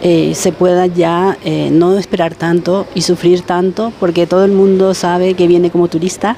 eh, 0.04 0.34
se 0.36 0.52
pueda 0.52 0.86
ya 0.86 1.38
eh, 1.46 1.70
no 1.72 1.98
esperar 1.98 2.36
tanto 2.36 2.86
y 2.94 3.02
sufrir 3.02 3.42
tanto, 3.42 3.92
porque 4.00 4.28
todo 4.28 4.44
el 4.44 4.52
mundo 4.52 4.94
sabe 4.94 5.34
que 5.34 5.48
viene 5.48 5.72
como 5.72 5.88
turista 5.88 6.36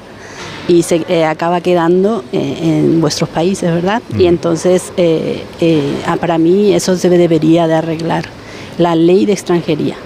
y 0.68 0.82
se 0.82 1.04
eh, 1.08 1.24
acaba 1.24 1.60
quedando 1.60 2.24
eh, 2.32 2.58
en 2.62 3.00
vuestros 3.00 3.28
países, 3.28 3.72
¿verdad? 3.72 4.02
Y 4.18 4.26
entonces, 4.26 4.92
eh, 4.96 5.42
eh, 5.60 6.02
ah, 6.06 6.16
para 6.16 6.38
mí 6.38 6.74
eso 6.74 6.96
se 6.96 7.08
debería 7.08 7.66
de 7.66 7.74
arreglar, 7.74 8.24
la 8.78 8.94
ley 8.94 9.26
de 9.26 9.32
extranjería. 9.32 9.96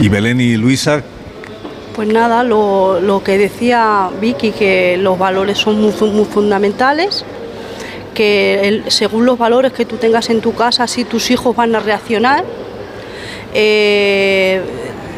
Y 0.00 0.08
Belén 0.08 0.40
y 0.40 0.56
Luisa, 0.56 1.02
Pues 1.94 2.08
nada, 2.08 2.42
lo, 2.42 3.00
lo 3.00 3.22
que 3.22 3.38
decía 3.38 4.10
Vicky, 4.20 4.50
que 4.50 4.96
los 4.96 5.16
valores 5.18 5.58
son 5.58 5.80
muy 5.80 5.92
fundamentales, 6.24 7.24
que 8.14 8.60
el- 8.68 8.90
según 8.90 9.26
los 9.26 9.36
valores 9.36 9.72
que 9.72 9.84
tú 9.84 9.96
tengas 9.96 10.30
en 10.30 10.40
tu 10.40 10.54
casa, 10.54 10.84
así 10.84 11.04
tus 11.04 11.30
hijos 11.30 11.54
van 11.54 11.74
a 11.74 11.80
reaccionar. 11.80 12.44
Eh, 13.52 14.62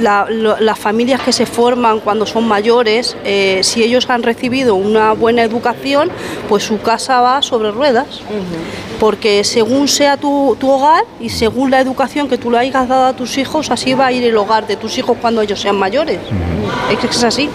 la- 0.01 0.27
lo- 0.29 0.59
las 0.61 0.79
familias 0.79 1.23
que 1.23 1.33
se 1.33 1.47
forman 1.47 2.01
cuando 2.01 2.27
son 2.27 2.47
mayores, 2.47 3.17
eh, 3.25 3.61
si 3.63 3.83
ellos 3.83 4.11
han 4.11 4.23
recibido 4.23 4.75
una 4.75 5.13
buena 5.13 5.43
educación, 5.43 6.11
pues 6.49 6.65
su 6.65 6.81
casa 6.83 7.21
va 7.23 7.41
sobre 7.41 7.71
ruedas. 7.71 8.21
Porque 9.01 9.43
según 9.45 9.89
sea 9.89 10.17
tu, 10.19 10.57
tu 10.61 10.71
hogar 10.71 11.05
y 11.21 11.31
según 11.31 11.71
la 11.71 11.81
educación 11.81 12.29
que 12.29 12.37
tú 12.37 12.51
le 12.51 12.59
hayas 12.59 12.89
dado 12.89 13.07
a 13.07 13.13
tus 13.15 13.39
hijos, 13.39 13.71
así 13.71 13.95
va 13.95 14.07
a 14.07 14.13
ir 14.13 14.25
el 14.25 14.37
hogar 14.37 14.67
de 14.67 14.77
tus 14.77 14.99
hijos 14.99 15.17
cuando 15.21 15.41
ellos 15.41 15.61
sean 15.61 15.77
mayores. 15.77 16.19
Es 17.03 17.25
así. 17.25 17.49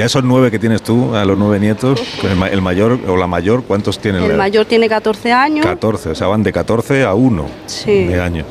Ya 0.00 0.06
esos 0.06 0.24
nueve 0.24 0.50
que 0.50 0.58
tienes 0.58 0.80
tú, 0.82 1.14
a 1.14 1.26
los 1.26 1.36
nueve 1.36 1.60
nietos, 1.60 2.00
el, 2.24 2.34
ma- 2.36 2.48
el 2.48 2.62
mayor 2.62 2.98
o 3.06 3.16
la 3.18 3.26
mayor, 3.26 3.62
¿cuántos 3.64 3.98
tienen? 3.98 4.22
El 4.24 4.34
mayor 4.36 4.64
tiene 4.64 4.88
14 4.88 5.30
años. 5.30 5.66
14, 5.66 6.08
o 6.08 6.14
sea, 6.14 6.26
van 6.28 6.42
de 6.42 6.52
14 6.54 7.04
a 7.04 7.12
1 7.12 7.44
Sí. 7.66 8.04
de 8.04 8.18
año. 8.18 8.44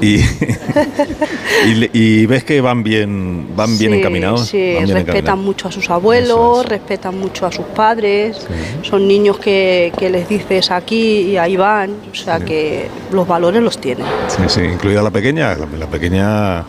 Y, 0.00 0.16
y, 1.66 1.74
le- 1.74 1.90
y 1.92 2.24
ves 2.26 2.44
que 2.44 2.60
van 2.62 2.82
bien, 2.82 3.48
van 3.54 3.76
bien 3.78 3.92
Sí, 3.92 3.98
encaminados. 3.98 4.46
Sí, 4.46 4.56
bien 4.56 4.80
respetan 4.88 5.06
encaminados. 5.16 5.38
mucho 5.44 5.68
a 5.68 5.72
sus 5.72 5.90
abuelos, 5.90 6.64
es. 6.64 6.68
respetan 6.70 7.18
mucho 7.18 7.44
a 7.46 7.52
sus 7.52 7.66
padres. 7.66 8.46
Son 8.82 9.06
niños 9.06 9.38
que, 9.38 9.92
que 9.98 10.08
les 10.10 10.28
dices 10.28 10.70
aquí 10.70 11.20
y 11.30 11.36
ahí 11.36 11.56
van. 11.56 11.90
O 12.10 12.14
sea 12.14 12.40
que 12.40 12.88
los 13.12 13.28
valores 13.28 13.62
los 13.62 13.78
tienen. 13.78 14.06
Sí, 14.28 14.42
sí, 14.48 14.60
incluida 14.62 15.02
la 15.02 15.10
pequeña, 15.10 15.54
la, 15.54 15.66
la 15.78 15.86
pequeña, 15.86 16.64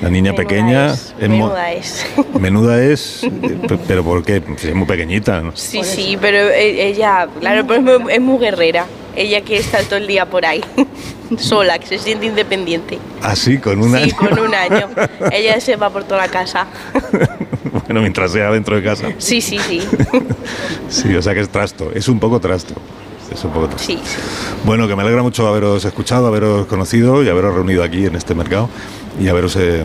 la 0.00 0.10
niña 0.10 0.32
Menuda 0.32 0.36
pequeña. 0.48 0.86
es, 0.92 1.14
menuda 1.20 1.72
es. 1.72 2.06
menuda 2.40 2.82
es, 2.82 3.24
eh, 3.24 3.30
pe- 3.68 3.78
pero 3.86 4.04
¿por 4.04 4.24
qué? 4.24 4.42
Sí, 4.56 4.68
Es 4.68 4.74
muy 4.74 4.86
pequeñita. 4.86 5.40
¿no? 5.40 5.52
Sí, 5.56 5.82
sí, 5.84 6.16
pero 6.20 6.38
e- 6.50 6.86
ella, 6.88 7.28
claro, 7.40 7.66
pero 7.66 8.08
es 8.08 8.20
muy, 8.20 8.38
guerrera. 8.38 8.86
Ella 9.16 9.40
quiere 9.42 9.62
estar 9.62 9.82
todo 9.84 9.96
el 9.96 10.06
día 10.06 10.26
por 10.26 10.46
ahí, 10.46 10.60
sola, 11.38 11.78
que 11.80 11.86
se 11.86 11.98
siente 11.98 12.26
independiente. 12.26 12.98
Así, 13.22 13.58
con 13.58 13.80
una. 13.82 14.04
Sí, 14.04 14.12
con 14.12 14.38
un 14.38 14.54
año. 14.54 14.88
Ella 15.32 15.60
se 15.60 15.74
va 15.76 15.90
por 15.90 16.04
toda 16.04 16.20
la 16.20 16.28
casa. 16.28 16.68
bueno, 17.86 18.00
mientras 18.00 18.30
sea 18.30 18.50
dentro 18.52 18.76
de 18.76 18.82
casa. 18.84 19.08
Sí, 19.18 19.40
sí, 19.40 19.58
sí. 19.58 19.80
Sí, 20.88 21.14
o 21.16 21.22
sea 21.22 21.34
que 21.34 21.40
es 21.40 21.48
trasto, 21.48 21.90
es 21.94 22.06
un 22.08 22.20
poco 22.20 22.38
trasto. 22.38 22.74
Es 23.32 23.44
un 23.44 23.50
poco 23.52 23.66
trasto. 23.68 23.86
Sí, 23.86 23.98
sí. 24.04 24.16
Bueno, 24.64 24.88
que 24.88 24.96
me 24.96 25.02
alegra 25.02 25.22
mucho 25.22 25.46
haberos 25.46 25.84
escuchado, 25.84 26.26
haberos 26.26 26.66
conocido 26.66 27.22
y 27.22 27.28
haberos 27.28 27.54
reunido 27.54 27.82
aquí 27.84 28.06
en 28.06 28.14
este 28.16 28.34
mercado 28.34 28.68
y 29.20 29.28
haberos 29.28 29.56
eh, 29.56 29.84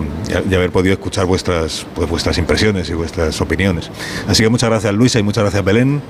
y- 0.49 0.53
haber 0.55 0.71
podido 0.71 0.93
escuchar 0.93 1.25
vuestras 1.25 1.85
pues, 1.95 2.09
vuestras 2.09 2.37
impresiones 2.37 2.89
y 2.89 2.93
vuestras 2.93 3.39
opiniones. 3.41 3.89
Así 4.27 4.43
que 4.43 4.49
muchas 4.49 4.69
gracias 4.69 4.93
Luisa 4.93 5.19
y 5.19 5.23
muchas 5.23 5.43
gracias 5.43 5.63
Belén, 5.63 6.01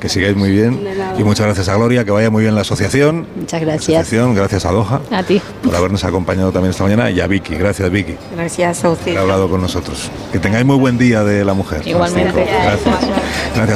que 0.00 0.08
sigáis 0.08 0.36
muy 0.36 0.50
bien 0.50 0.80
y 1.18 1.22
muchas 1.22 1.46
gracias 1.46 1.68
a 1.68 1.76
Gloria, 1.76 2.04
que 2.04 2.10
vaya 2.10 2.28
muy 2.30 2.42
bien 2.42 2.54
la 2.56 2.62
asociación. 2.62 3.26
Muchas 3.36 3.60
La 3.62 3.66
gracias. 3.66 4.00
asociación, 4.00 4.34
gracias 4.34 4.64
a 4.66 4.72
Doha 4.72 5.00
A 5.12 5.22
ti. 5.22 5.40
por 5.62 5.76
habernos 5.76 6.02
acompañado 6.04 6.50
también 6.50 6.70
esta 6.70 6.82
mañana 6.82 7.08
y 7.10 7.20
a 7.20 7.26
Vicky, 7.28 7.54
gracias 7.54 7.88
Vicky 7.90 8.16
Gracias 8.34 8.80
a 8.80 8.82
por 8.82 8.92
usted. 8.92 9.08
haber 9.12 9.20
hablado 9.20 9.48
con 9.48 9.60
nosotros. 9.60 10.10
Que 10.32 10.38
tengáis 10.40 10.64
muy 10.66 10.76
buen 10.78 10.98
día 10.98 11.22
de 11.22 11.44
la 11.44 11.54
mujer. 11.54 11.86
Igualmente. 11.86 12.44
Gracias. 12.44 12.80
Gracias. 12.84 13.68